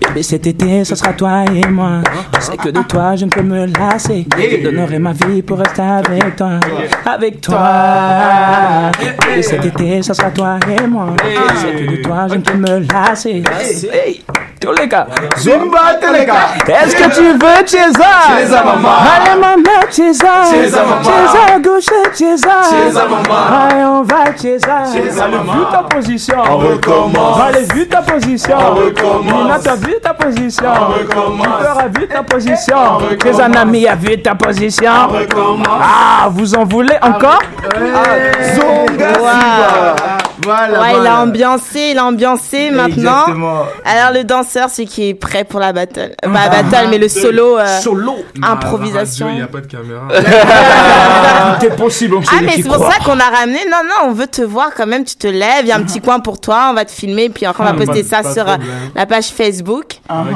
[0.00, 2.00] Bébé, cet été, ce sera toi et moi.
[2.36, 4.26] Je sais que de toi, je ne peux me lasser.
[4.36, 6.60] Je donnerai ma vie pour rester avec toi.
[7.04, 8.90] Avec toi.
[9.00, 11.14] Bébé, cet été, ce sera toi et moi.
[11.22, 13.42] Je sais que de toi, je ne peux me lasser.
[14.60, 15.06] Gars.
[15.38, 16.34] Zumba, Telega.
[16.66, 18.04] Est-ce que tu veux Chesa
[18.38, 18.88] Chesa, maman.
[19.16, 20.26] Allez, maman, Chesa.
[20.50, 21.02] Chesa, maman.
[21.04, 21.84] Chesa, à gauche,
[22.16, 22.48] Chesa.
[22.68, 23.38] Chesa, maman.
[23.70, 24.84] Allez, on va Chesa.
[24.92, 25.52] Chesa, Allez, maman.
[25.52, 26.36] vu ta position.
[26.50, 27.40] On recommence.
[27.40, 28.56] Allez, vu ta position.
[28.58, 29.42] On recommence.
[29.42, 30.64] Nina, t'as vu ta position.
[30.68, 31.46] On recommence.
[31.60, 32.76] Fleur a vu ta position.
[32.76, 33.18] On recommence.
[33.36, 34.90] Tes un ami a vu ta position.
[35.08, 35.66] On recommence.
[35.80, 37.42] Ah, vous en voulez encore?
[38.54, 40.27] Zonga Wow.
[40.44, 43.20] Voilà, ouais, il a ambiancé, il a ambiancé maintenant.
[43.26, 43.62] Exactement.
[43.84, 46.12] Alors le danseur, c'est qui est prêt pour la battle.
[46.24, 47.58] Euh, Pas la battle, mais le solo.
[47.58, 48.16] euh, Solo.
[48.42, 49.28] Improvisation.
[49.30, 50.06] Il n'y a pas de caméra.
[51.60, 52.14] Tout est possible.
[52.16, 53.58] on Ah mais c'est pour ça qu'on a ramené.
[53.70, 55.04] Non non, on veut te voir quand même.
[55.04, 56.68] Tu te lèves, il y a un petit coin pour toi.
[56.70, 58.56] On va te filmer puis après on va Ah, poster pas- ça sur euh,
[58.94, 59.98] la page Facebook.
[60.08, 60.26] Ok.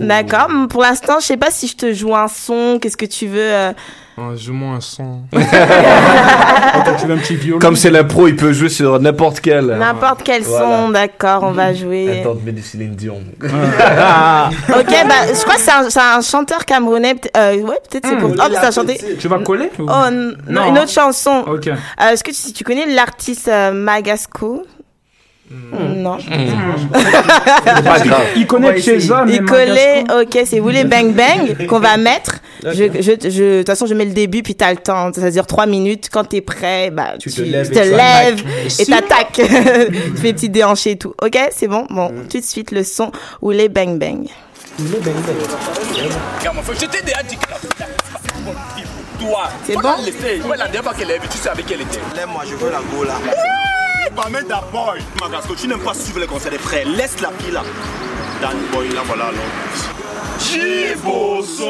[0.00, 0.48] D'accord.
[0.68, 2.78] Pour l'instant, je sais pas si je te joue un son.
[2.80, 3.72] Qu'est-ce que tu veux
[4.36, 5.22] Joue-moi un son.
[5.32, 9.66] Attends, tu veux un petit violon Comme c'est l'impro, il peut jouer sur n'importe quel.
[9.66, 10.66] N'importe quel Voilà.
[10.82, 10.90] son.
[10.90, 12.20] D'accord, on va jouer.
[12.20, 13.20] Attends, mets du Céline Dion.
[13.42, 13.48] Ok,
[15.08, 17.14] bah je crois que c'est un, c'est un chanteur camerounais.
[17.14, 18.30] peut- Euh, ouais, peut-être c'est pour.
[18.30, 18.36] Hmm.
[18.38, 18.98] Oh, mais ça a chanté.
[19.18, 20.68] Tu vas coller ou- Oh n- non, Non.
[20.68, 21.44] une autre chanson.
[21.46, 21.68] Ok.
[21.68, 21.76] Euh,
[22.12, 24.64] Est-ce que tu, tu connais l'artiste euh, Magasco?
[25.72, 26.18] Non.
[26.92, 28.26] pas grave.
[28.36, 32.36] Il connaît Chesa, mais Il collait, ok, c'est vous les bang bang qu'on va mettre.
[32.64, 35.10] Je, je, je, de toute façon, je mets le début, puis t'as le temps.
[35.12, 36.08] C'est-à-dire trois minutes.
[36.12, 38.42] Quand t'es prêt, bah, tu, te lèves tu te et lèves
[38.88, 39.32] t'attaques.
[39.34, 41.14] tu fais petit déhanché et tout.
[41.22, 41.86] Ok, c'est bon.
[41.90, 44.26] Bon, tout de suite le son ou les bang bang.
[47.18, 47.56] Hadiks là.
[49.20, 49.82] Toi, C'est bon.
[52.16, 53.04] Lève-moi, je veux la go
[54.30, 56.86] mais d'abord, Magasco, tu n'aimes pas suivre les conseils des frères.
[56.86, 57.62] Laisse la fille là.
[58.40, 59.40] Danny Boy, là, voilà alors.
[60.38, 61.66] Chiboso.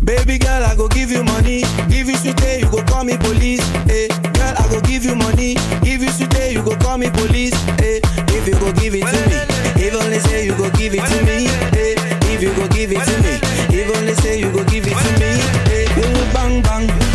[0.00, 1.62] Baby girl, I go give you money.
[1.88, 3.60] Give you sweet, you go call me police.
[3.86, 5.54] Hey, girl, I go give you money.
[5.82, 7.54] Give you sweet, you go call me police.
[7.78, 11.04] Hey, if you go give it to me, if only say you go give it
[11.04, 11.46] to me.
[11.76, 11.94] Hey,
[12.32, 13.38] if you go give it to me,
[13.78, 15.36] if only say you go give it to me.
[15.68, 17.07] Hey, you bang bang.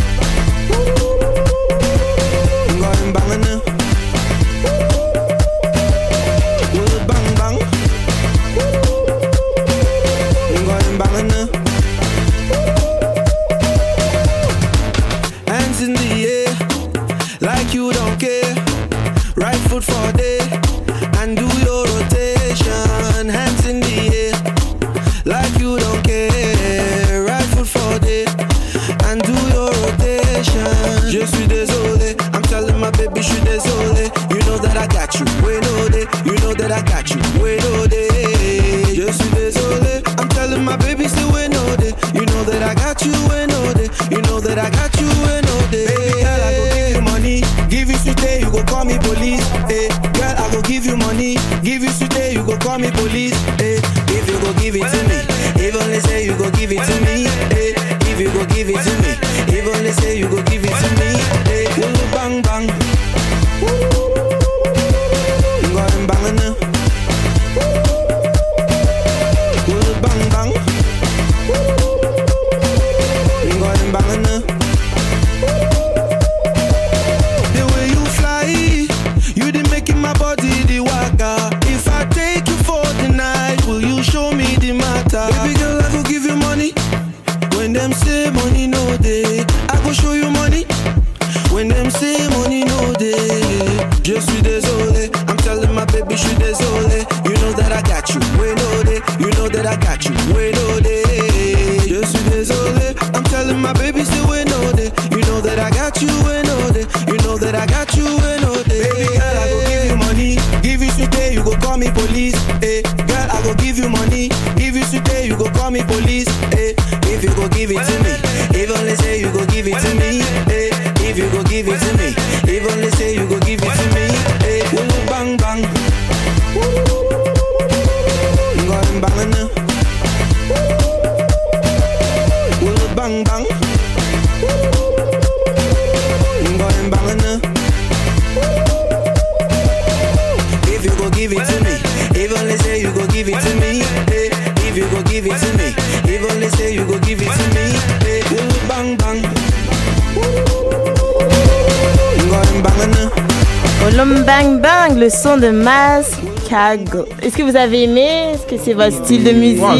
[154.05, 157.05] Bang Bang, le son de Mascago.
[157.21, 158.33] Est-ce que vous avez aimé?
[158.33, 159.79] Est-ce que c'est votre style de musique Ouais,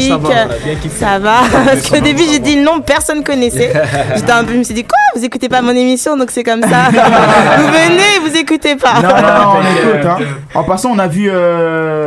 [0.88, 1.42] ça va.
[1.42, 3.72] Ça Parce qu'au début, j'ai dit le nom, personne connaissait.
[4.16, 4.96] J'étais un peu, je me suis dit, quoi?
[5.14, 6.88] Vous écoutez pas mon émission, donc c'est comme ça.
[6.90, 8.94] vous venez, vous écoutez pas.
[8.94, 10.06] Non, non, non, on écoute.
[10.06, 10.18] Hein.
[10.54, 12.03] En passant, on a vu euh,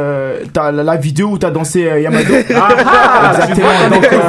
[0.54, 2.34] t'as la, la vidéo où t'as dansé euh, Yamado.
[2.56, 3.56] ah, Exactement.
[3.56, 4.20] tu vois, Donc, euh,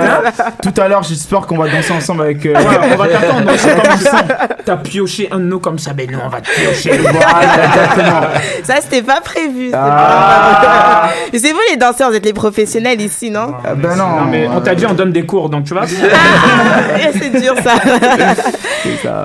[0.62, 2.44] tout à l'heure, j'espère qu'on va danser ensemble avec.
[2.46, 3.46] euh, Ouais, on va t'attendre.
[3.46, 3.56] Comme
[4.00, 4.24] ça.
[4.64, 6.90] T'as pioché un de nous comme ça, ben nous on va te piocher.
[6.98, 8.20] Voilà, exactement.
[8.64, 9.66] Ça, c'était pas prévu.
[9.66, 10.60] c'était Ah.
[10.62, 13.54] pas- Mais c'est vous les danseurs, vous êtes les professionnels ici, non?
[13.76, 14.08] Ben non.
[14.08, 15.86] Non, mais on t'a dit on donne des cours, donc tu vois.
[15.86, 17.74] c'est dur ça.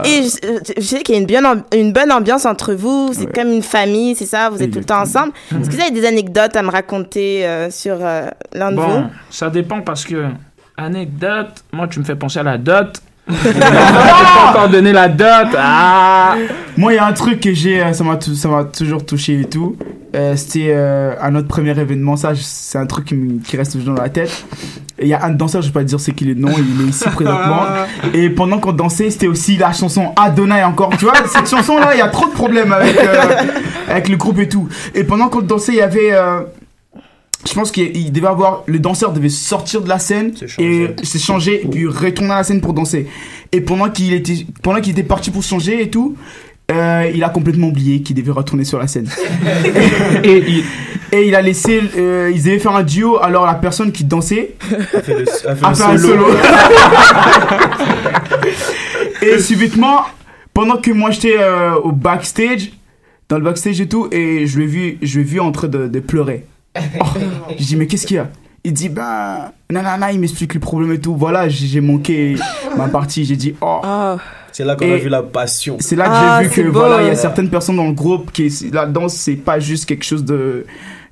[0.05, 3.11] Et je, je sais qu'il y a une, bien amb- une bonne ambiance entre vous,
[3.13, 5.33] c'est comme une famille, c'est ça, vous êtes tout le temps ensemble.
[5.51, 8.87] Est-ce que vous avez des anecdotes à me raconter euh, sur euh, l'un de Bon,
[8.87, 10.25] vous ça dépend parce que
[10.77, 12.99] anecdote, moi tu me fais penser à la dot.
[13.29, 15.55] Je t'ai pas encore donné la dot.
[15.57, 16.35] Ah.
[16.75, 19.39] Moi, il y a un truc que j'ai, euh, ça m'a ça m'a toujours touché
[19.39, 19.77] et tout.
[20.13, 23.15] Euh, C'était euh, à notre premier événement, ça, c'est un truc qui,
[23.45, 24.43] qui reste toujours dans la tête.
[25.01, 26.89] Il y a un danseur, je vais pas dire c'est qui le nom, il est
[26.89, 27.61] ici présentement.
[28.13, 30.89] Et pendant qu'on dansait, c'était aussi la chanson Adonai encore.
[30.97, 33.21] Tu vois, cette chanson-là, il y a trop de problèmes avec, euh,
[33.87, 34.67] avec le groupe et tout.
[34.93, 36.11] Et pendant qu'on dansait, il y avait.
[36.13, 36.41] euh,
[37.47, 41.17] je pense qu'il il devait avoir le danseur devait sortir de la scène et se
[41.17, 43.07] changer et puis retourner à la scène pour danser
[43.51, 46.15] et pendant qu'il était pendant qu'il était parti pour se changer et tout
[46.71, 49.07] euh, il a complètement oublié qu'il devait retourner sur la scène
[50.23, 50.63] et, il,
[51.11, 54.55] et il a laissé euh, ils devaient faire un duo alors la personne qui dansait
[54.71, 56.07] a fait, le, a fait a un fait un solo.
[56.07, 56.25] solo.
[59.21, 60.01] et subitement,
[60.53, 62.71] pendant que moi j'étais euh, au backstage,
[63.29, 65.87] dans le backstage et tout, et je l'ai vu, je l'ai vu en train de,
[65.87, 66.45] de pleurer.
[66.75, 67.05] Oh,
[67.57, 68.29] je dis mais qu'est-ce qu'il y a?
[68.63, 71.15] Il dit ben nanana, il m'explique le problème et tout.
[71.15, 72.35] Voilà, j'ai manqué
[72.77, 73.25] ma partie.
[73.25, 73.81] J'ai dit oh.
[74.51, 75.77] C'est là qu'on a vu la passion.
[75.79, 77.93] C'est là que Ah, j'ai vu que voilà, il y a certaines personnes dans le
[77.93, 80.65] groupe qui la danse c'est pas juste quelque chose de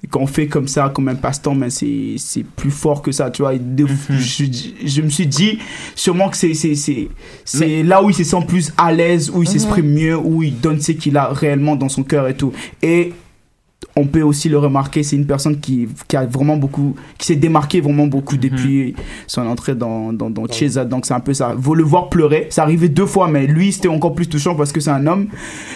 [0.09, 3.43] qu'on fait comme ça comme un passe-temps mais c'est c'est plus fort que ça tu
[3.43, 4.45] vois de- je,
[4.84, 5.59] je me suis dit
[5.95, 7.07] sûrement que c'est c'est c'est
[7.45, 9.51] c'est là où il se sent plus à l'aise où il Mhm.
[9.51, 12.51] s'exprime mieux où il donne ce qu'il a réellement dans son cœur et tout
[12.82, 13.14] et
[14.01, 17.35] on peut aussi le remarquer, c'est une personne qui, qui a vraiment beaucoup, qui s'est
[17.35, 18.95] démarqué vraiment beaucoup depuis
[19.27, 20.85] son entrée dans, dans, dans Cheza.
[20.85, 21.53] Donc c'est un peu ça.
[21.55, 24.71] Vous le voir pleurer, ça arrivait deux fois, mais lui c'était encore plus touchant parce
[24.71, 25.27] que c'est un homme.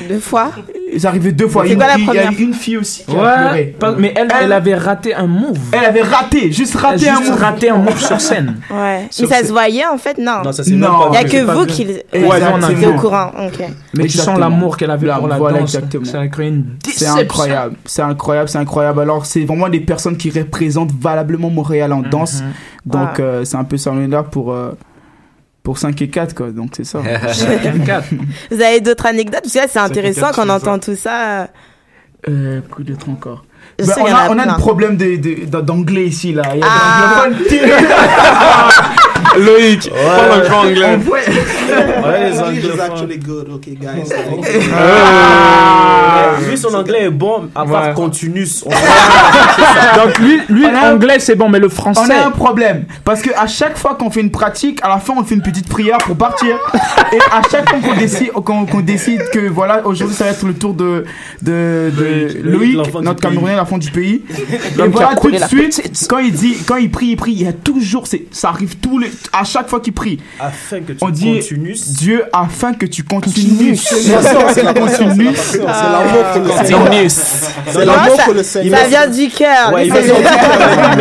[0.09, 0.51] Deux fois?
[0.97, 1.63] Ça arrivait deux fois.
[1.65, 3.75] C'est il y a une fille aussi qui a pleuré.
[3.79, 5.57] pas- mais elle, elle avait raté un move.
[5.71, 7.39] Elle avait raté, juste raté un juste move.
[7.39, 8.55] raté un move sur scène.
[8.71, 9.07] Ouais.
[9.11, 10.41] Sur Mais ça se voyait en fait, non.
[10.43, 13.31] Non, ça, c'est Il y a que vous qui êtes au courant.
[13.95, 15.77] Mais tu sens l'amour qu'elle avait La- pour la danse.
[16.03, 19.01] Ça a créé une C'est incroyable, c'est incroyable, c'est incroyable.
[19.01, 22.43] Alors, c'est vraiment des personnes qui représentent valablement Montréal en danse.
[22.85, 23.21] Donc, Ah.
[23.21, 24.71] euh, c'est un peu ça, on est là pour, euh,
[25.65, 26.51] pour 5 et 4, quoi.
[26.51, 26.99] Donc, c'est ça.
[28.51, 29.41] Vous avez d'autres anecdotes?
[29.41, 31.49] Parce que là, c'est intéressant qu'on c'est entend tout ça.
[32.29, 33.43] Euh, coup d'autres encore.
[33.79, 36.43] Ben, sais, on, a, a on a un problème d'anglais ici, là.
[36.53, 37.27] Il y a Ah.
[39.37, 40.85] Loïc, parle un grand anglais.
[40.95, 44.13] On voit- Ouais, les English is actually good, okay, guys.
[44.73, 46.37] Ah.
[46.49, 47.93] Lui, son anglais est bon, à part Ouais.
[47.93, 48.63] continuous.
[48.65, 48.69] On-
[50.05, 52.01] Donc lui, lui anglais c'est bon, mais le français.
[52.05, 54.97] On a un problème parce que à chaque fois qu'on fait une pratique, à la
[54.99, 56.55] fin on fait une petite prière pour partir.
[57.13, 60.53] Et à chaque fois qu'on décide, qu'on décide que voilà aujourd'hui ça va être le
[60.53, 61.05] tour de
[61.41, 63.15] de, de Loïc, Loïc, notre.
[63.21, 64.21] Camerounais, l'enfant du pays.
[64.29, 67.47] Et voilà tout de suite quand il dit, quand il prie, il prie, il y
[67.47, 70.19] a toujours, c'est, ça arrive tous les à chaque fois qu'il prie.
[70.39, 71.75] Afin que tu On dit continues.
[71.99, 73.75] Dieu afin que tu continues.
[73.75, 74.13] C'est
[74.63, 74.89] l'amour.
[77.73, 78.79] C'est l'amour ça, pour le Seigneur.
[78.79, 79.73] ça vient du cœur.
[79.73, 80.03] Ouais, il met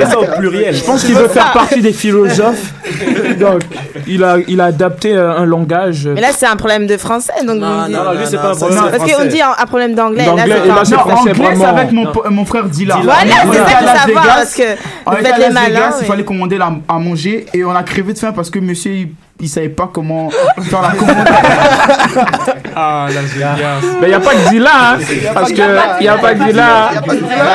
[0.07, 0.75] ça au- pluriel.
[0.75, 2.73] Je pense qu'il veut faire partie des philosophes.
[3.39, 3.63] Donc,
[4.07, 6.09] il a, il a adapté euh, un langage.
[6.15, 7.33] Mais là, c'est un problème de français.
[7.47, 7.63] Donc dites-
[7.97, 10.25] non, lui, c'est pas un problème Parce qu'on dit un, un problème d'anglais.
[10.25, 11.65] D'anglais, Là, et là, pas- c'est Non, français, c'est vraiment.
[11.67, 12.99] avec mon, frère Dila.
[13.03, 14.35] Voilà, On c'est était ça à que Las savoir, Vegas.
[14.37, 14.63] parce que
[15.07, 16.59] vous faites les malins, il fallait commander
[16.89, 19.09] à manger et on a crevé de faim parce que monsieur il,
[19.41, 20.31] il savait pas comment
[20.63, 21.29] faire la commande.
[22.77, 23.83] Ah, Las Vegas.
[24.01, 24.99] Mais il n'y a pas que Dila, hein,
[25.33, 25.63] parce que
[26.01, 26.91] il n'y a pas que Dila.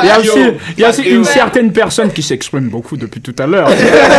[0.02, 0.40] Il y a aussi,
[0.78, 3.70] il y a aussi une certaine personne qui s'exprime beaucoup depuis tout à l'heure.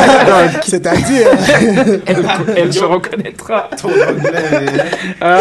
[0.62, 1.28] C'est-à-dire.
[2.06, 3.70] elle, elle se reconnaîtra.
[5.22, 5.38] Hein,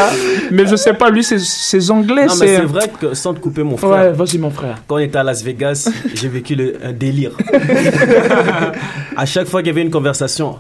[0.51, 2.55] mais je sais pas, lui, ses, ses anglais, Non, mais c'est.
[2.57, 3.89] c'est vrai que sans te couper, mon frère.
[3.89, 4.77] Ouais, vas-y, mon frère.
[4.87, 7.31] Quand on était à Las Vegas, j'ai vécu le- un délire.
[9.17, 10.57] à chaque fois qu'il y avait une conversation,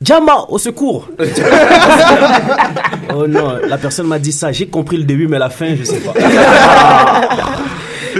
[0.00, 1.08] Jama, au secours
[3.14, 4.52] Oh non, la personne m'a dit ça.
[4.52, 6.12] J'ai compris le début, mais la fin, je sais pas.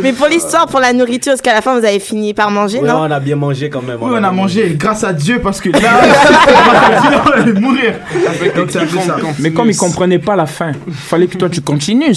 [0.03, 2.81] Mais pour l'histoire, pour la nourriture, est-ce qu'à la fin, vous avez fini par manger,
[2.81, 3.99] Ouais, non on a bien mangé quand même.
[4.01, 5.79] Oui, on a mangé grâce à Dieu parce que là,
[7.27, 7.95] on allait mourir.
[8.57, 8.81] Donc, ça.
[9.39, 12.15] Mais comme il comprenait pas la fin, il fallait que toi tu continues.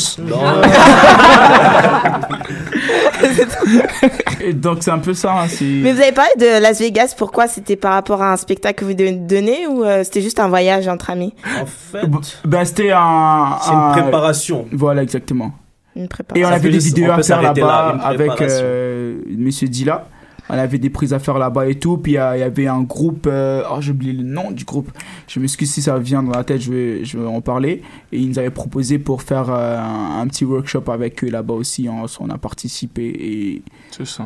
[4.42, 5.34] Et donc c'est un peu ça.
[5.34, 8.80] hein, Mais vous avez parlé de Las Vegas, pourquoi C'était par rapport à un spectacle
[8.80, 8.94] que vous
[9.28, 11.34] donner ou euh, c'était juste un voyage entre amis?
[11.62, 12.08] En fait,
[12.46, 13.58] Ben, c'était un.
[13.62, 14.66] c'est une un- préparation.
[14.72, 15.52] Voilà, exactement.
[15.96, 16.48] Une Et préparation.
[16.48, 20.06] on Ça avait peut des vidéos on à faire là-bas là, avec euh, Monsieur Dila.
[20.50, 21.98] On avait des prises à faire là-bas et tout.
[21.98, 23.26] Puis euh, il y avait un groupe.
[23.28, 24.92] euh, oh, j'ai oublié le nom du groupe.
[25.28, 27.82] Je m'excuse si ça vient dans la tête, je vais, je vais en parler.
[28.12, 31.54] Et ils nous avaient proposé pour faire euh, un, un petit workshop avec eux là-bas
[31.54, 31.88] aussi.
[31.90, 33.62] On, on a participé et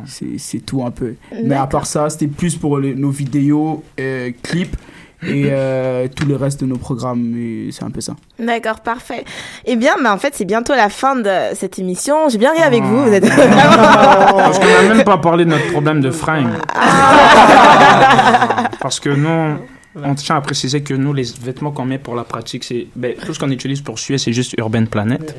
[0.06, 1.14] C'est tout un peu.
[1.44, 4.76] Mais à part ça, c'était plus pour les- nos vidéos, euh, clips
[5.22, 7.34] et euh, tout le reste de nos programmes.
[7.70, 8.14] C'est un peu ça.
[8.38, 9.24] D'accord, parfait.
[9.64, 12.28] Eh bien, mais en fait, c'est bientôt la fin de cette émission.
[12.28, 13.04] J'ai bien ri avec vous.
[13.04, 16.48] Vous êtes Parce qu'on n'a même pas parlé de notre problème de fringues.
[18.80, 19.56] Parce que nous,
[20.04, 23.14] on tient à préciser que nous, les vêtements qu'on met pour la pratique, c'est ben,
[23.24, 25.34] tout ce qu'on utilise pour suer, c'est juste Urban Planet.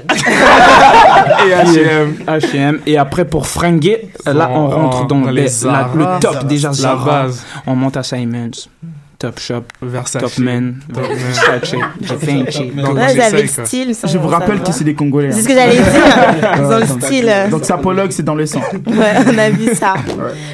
[1.45, 2.15] Et H&M.
[2.27, 2.79] H&M.
[2.87, 6.45] Et après, pour fringuer, là, on On- rentre dans, dans les- les la- le top
[6.47, 7.45] déjà La base.
[7.65, 8.51] On monte à Simons.
[9.19, 10.21] Top Shop, Versace.
[10.21, 11.17] Top Men, Top Men.
[11.17, 12.69] Versace, Givenchy.
[12.71, 13.95] Donc, Là, vous avez le style.
[13.95, 15.31] ça, Je vous rappelle que c'est des Congolais.
[15.31, 15.41] C'est hein.
[15.41, 16.55] ce que j'allais dire.
[16.57, 17.27] Ils ont Ouais, le style.
[17.29, 17.49] euh.
[17.49, 18.61] Donc sapologue, c'est dans le sang.
[18.85, 19.95] Ouais, on a vu ça.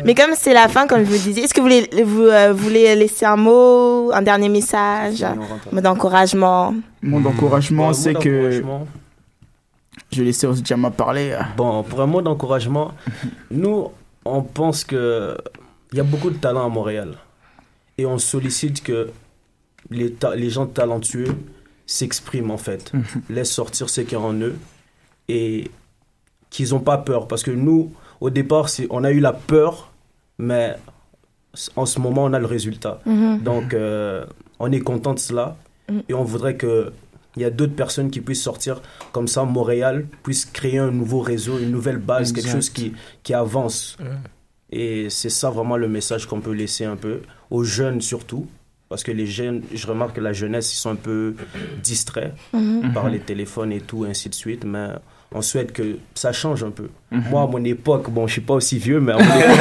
[0.05, 2.53] Mais comme c'est la fin, comme je vous disais, est-ce que vous voulez, vous, euh,
[2.53, 5.36] voulez laisser un mot, un dernier message, un
[5.72, 6.74] mot d'encouragement?
[7.01, 8.64] Mon encouragement, Bon, c'est que
[10.11, 11.36] je vais laisser Osjama parler.
[11.57, 12.91] Bon, pour un mot d'encouragement,
[13.51, 13.89] nous,
[14.24, 15.36] on pense que
[15.91, 17.09] il y a beaucoup de talent à Montréal.
[17.97, 19.09] Et on sollicite que
[19.89, 21.35] les, ta- les gens talentueux
[21.85, 22.91] s'expriment, en fait.
[22.93, 23.03] Mhm.
[23.29, 24.55] Laissent sortir ce qu'il y a en eux.
[25.29, 25.69] Et
[26.49, 27.27] qu'ils n'ont pas peur.
[27.27, 27.91] Parce que nous,
[28.21, 29.91] au départ, on a eu la peur,
[30.37, 30.75] mais
[31.75, 32.99] en ce moment, on a le résultat.
[33.05, 33.39] Mhm.
[33.41, 34.25] Donc, euh,
[34.59, 35.57] on est content de cela.
[35.89, 36.03] Mhm.
[36.09, 36.91] Et on voudrait que
[37.35, 38.79] il y a d'autres personnes qui puissent sortir
[39.11, 43.33] comme ça, Montréal puisse créer un nouveau réseau, une nouvelle base, quelque chose qui, qui
[43.33, 43.97] avance.
[44.71, 47.21] Et c'est ça vraiment le message qu'on peut laisser un peu
[47.54, 48.45] aux jeunes surtout.
[48.89, 51.34] Parce que les jeunes, je remarque que la jeunesse, ils sont un peu
[51.82, 52.91] distraits Mhm.
[52.93, 53.12] par Mhm.
[53.14, 54.66] les téléphones et tout, ainsi de suite.
[54.66, 54.88] Mais
[55.36, 56.89] on souhaite que ça change un peu.
[57.12, 57.24] Mhm.
[57.32, 59.58] Moi, à mon époque, bon, je suis pas aussi vieux, mais à mon époque,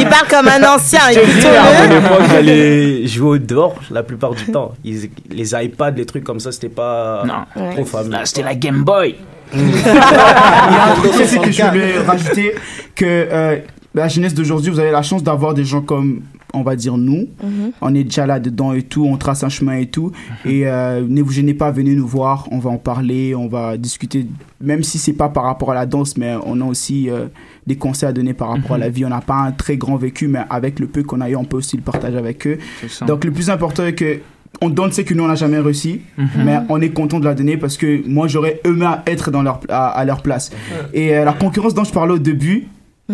[0.00, 0.98] Il parle comme un ancien.
[1.12, 1.98] je te dis, à mon écoutez-le.
[2.06, 4.72] époque, j'allais jouer au dehors la plupart du temps.
[4.84, 7.70] Ils- les iPads, les trucs comme ça, c'était pas Non.
[7.72, 8.10] trop fameux.
[8.10, 9.14] Là, c'était la Game Boy.
[9.54, 12.54] Il y a un truc aussi que je voulais rajouter
[12.96, 13.56] que euh,
[13.94, 17.28] la jeunesse d'aujourd'hui, vous avez la chance d'avoir des gens comme, on va dire, nous.
[17.42, 17.72] Mhm.
[17.80, 20.12] On est déjà là-dedans et tout, on trace un chemin et tout.
[20.44, 23.76] Et euh, ne vous gênez pas, venez nous voir, on va en parler, on va
[23.76, 24.26] discuter,
[24.60, 27.26] même si c'est pas par rapport à la danse, mais on a aussi euh,
[27.66, 29.04] des conseils à donner par rapport à la vie.
[29.04, 31.44] On n'a pas un très grand vécu, mais avec le peu qu'on a eu, on
[31.44, 32.58] peut aussi le partager avec eux.
[33.06, 34.18] Donc le plus important est que
[34.60, 36.26] on donne ce que nous on n'a jamais réussi, Mhm.
[36.44, 39.60] mais on est content de la donner parce que moi j'aurais aimé être dans leur,
[39.68, 40.50] à, à leur place.
[40.92, 42.66] Et euh, la concurrence dont je parlais au début,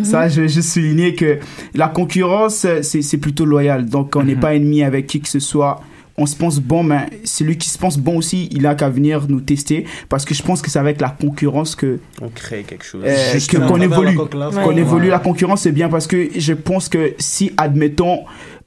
[0.05, 1.39] ça je, je soulignais que
[1.75, 3.87] la concurrence euh, c'est c'est plutôt loyal.
[3.87, 5.81] Donc on n'est pas ennemi avec qui que ce soit.
[6.19, 9.27] On se pense bon, mais celui qui se pense bon aussi, il a qu'à venir
[9.29, 12.85] nous tester parce que je pense que c'est avec la concurrence que On crée quelque
[12.87, 13.03] chose.
[13.05, 13.39] euh,
[13.69, 14.17] qu'on évolue.
[14.17, 14.79] Qu'on Ouais.
[14.79, 15.09] évolue.
[15.09, 18.21] La concurrence, c'est bien parce que je pense que si, admettons,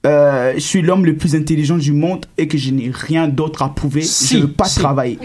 [0.05, 3.63] euh, je suis l'homme le plus intelligent du monde et que je n'ai rien d'autre
[3.63, 4.77] à prouver, Si, je ne veux pas si.
[4.79, 5.17] travailler.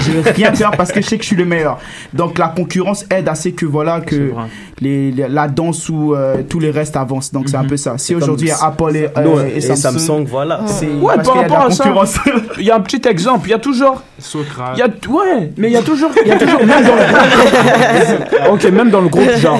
[0.00, 1.78] Je vais rien faire parce que je sais que je suis le meilleur.
[2.12, 4.32] Donc la concurrence aide assez que voilà que
[4.80, 7.32] les, les- la danse ou euh, tous les restes avancent.
[7.32, 7.98] Donc c'est un peu ça.
[7.98, 10.60] Si C'est aujourd'hui il y comme a Apple et, euh, et et Samsung, Samsung, voilà.
[10.66, 12.16] c'est Ouais, par rapport la à ça, concurrence.
[12.58, 13.48] il y a un petit exemple.
[13.48, 14.02] Il y a toujours.
[14.18, 14.76] Socrate.
[14.76, 16.94] Il y a, ouais, mais il y a toujours, il y a toujours même dans
[16.96, 18.50] le groupe.
[18.52, 19.58] ok, même dans le groupe, genre,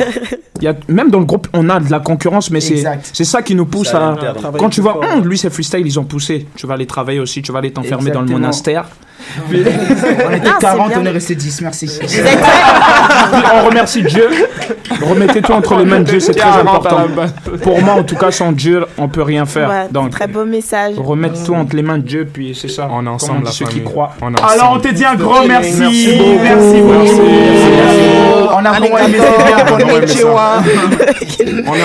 [0.60, 3.42] il y a, même dans le groupe, on a de la concurrence, mais c'est, ça
[3.42, 4.16] qui nous pousse à à.
[4.58, 6.46] Quand tu vois, Hum, lui c'est freestyle, ils ont poussé.
[6.56, 8.86] Tu vas aller travailler aussi, tu vas aller t'enfermer dans le monastère.
[9.48, 9.70] on était
[10.48, 10.98] Ah, c'est 40, bien.
[11.00, 11.60] on est resté 10.
[11.62, 11.90] Merci.
[13.54, 14.28] On remercie Dieu.
[15.02, 17.06] Remettez tout entre les mains de Dieu, c'est très important.
[17.62, 19.68] Pour moi, en tout cas, sans Dieu, on peut rien faire.
[19.68, 20.94] Ouais, Donc, très beau message.
[20.96, 22.88] remettre tout entre les mains de Dieu, puis c'est ça.
[22.90, 24.12] On est ensemble, la ceux qui croient.
[24.22, 25.80] On est Alors on te dit un grand merci.
[25.80, 26.38] Merci beaucoup.
[26.42, 26.82] Merci.
[26.82, 28.17] Merci.
[28.52, 28.78] On a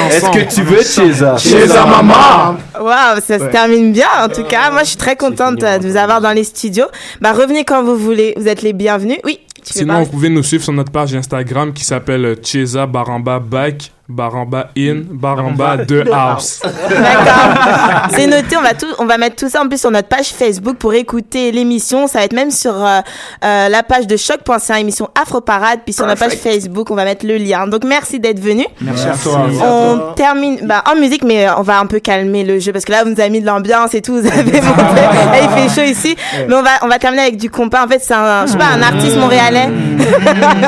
[0.09, 2.57] Est-ce que tu veux, Cheza Cheza maman.
[2.79, 4.71] Waouh, ça se termine bien en tout cas.
[4.71, 6.87] Moi, je suis très contente de vous avoir dans les studios.
[7.21, 8.33] Bah, revenez quand vous voulez.
[8.37, 9.19] Vous êtes les bienvenus.
[9.23, 9.39] Oui.
[9.63, 14.69] Sinon, vous pouvez nous suivre sur notre page Instagram qui s'appelle Cheza Baramba Back, Baramba
[14.77, 16.61] In, Baramba 2 House.
[16.61, 18.09] D'accord.
[18.11, 18.57] C'est noté.
[18.57, 20.93] On va tout, on va mettre tout ça en plus sur notre page Facebook pour
[20.93, 22.07] écouter l'émission.
[22.07, 22.99] Ça va être même sur euh,
[23.45, 27.05] euh, la page de choc.ca émission Afro Parade, puis sur notre page Facebook, on va
[27.05, 27.65] mettre le lien.
[27.67, 28.65] Donc merci d'être venu.
[28.81, 29.47] Merci à toi.
[29.61, 32.83] On termine bah, en musique, mais euh, on va un peu calmer le jeu parce
[32.83, 34.13] que là, vous nous avez mis de l'ambiance et tout.
[34.19, 35.01] Vous avez monté.
[35.01, 36.17] Là, il fait chaud ici.
[36.47, 37.85] Mais on va, on va terminer avec du compas.
[37.85, 39.69] En fait, c'est un, je sais pas, un artiste montréalais.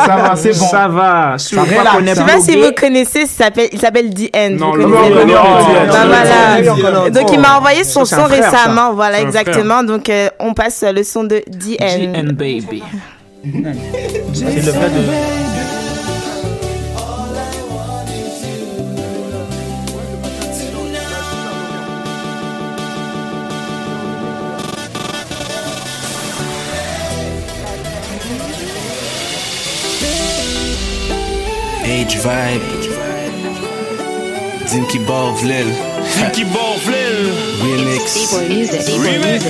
[0.05, 0.67] Ça va, c'est bon.
[0.67, 1.35] Ça va.
[1.93, 4.51] Connaît Je sais pas si vous connaissez, s'appelle, il s'appelle The End.
[4.57, 7.09] Non, Bah, voilà.
[7.09, 9.83] Donc il m'a envoyé son son récemment, voilà exactement.
[9.83, 11.97] Donc euh, on passe le son de The End.
[12.13, 12.83] GN Baby.
[14.33, 15.35] C'est le fait de.
[31.85, 32.74] Age vibe.
[34.75, 35.69] Zim ki ba ou vlel.
[36.13, 37.19] Zim ki ba ou vlel
[37.63, 38.15] Remix.
[38.99, 39.45] Remix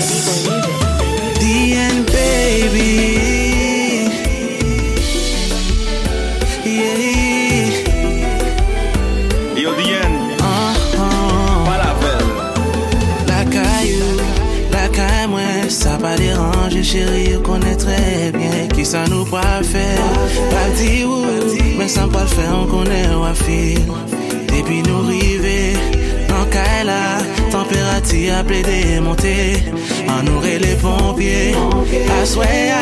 [1.42, 2.92] DN baby.
[15.66, 17.82] Sa pa deranje chéri, yo konè uh-huh.
[17.82, 19.88] trè bien Ki sa nou pa fè,
[20.52, 21.26] pa di ou
[21.80, 24.25] Men sa pa l'fè, an konè wafil
[24.66, 25.78] Depi nou rive,
[26.26, 27.20] nan kae la
[27.54, 29.34] Temperati a ple de monte
[30.10, 31.54] An nou re le pompye
[32.16, 32.80] Aswaya,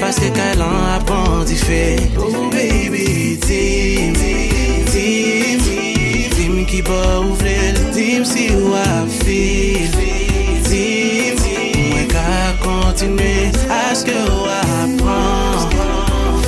[0.00, 1.84] paske kae lan apan di fe
[2.18, 4.18] Oh baby, tim,
[4.90, 5.62] tim
[6.34, 9.86] Tim ki bo ou vle, tim si ou a fil
[10.66, 11.38] Tim,
[11.92, 12.26] mwen ka
[12.66, 13.52] kontinwe
[13.84, 15.78] Aske ou apran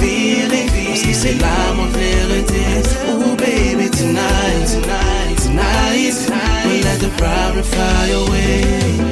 [0.03, 2.67] Feeling, paske se la mwen vle rete.
[3.15, 4.42] Oh baby, tonight.
[4.73, 6.67] Tonight, tonight, tonight.
[6.67, 9.12] We'll let the problem fly away.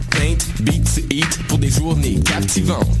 [0.21, 3.00] paint, beats, eat pour des journées captivantes.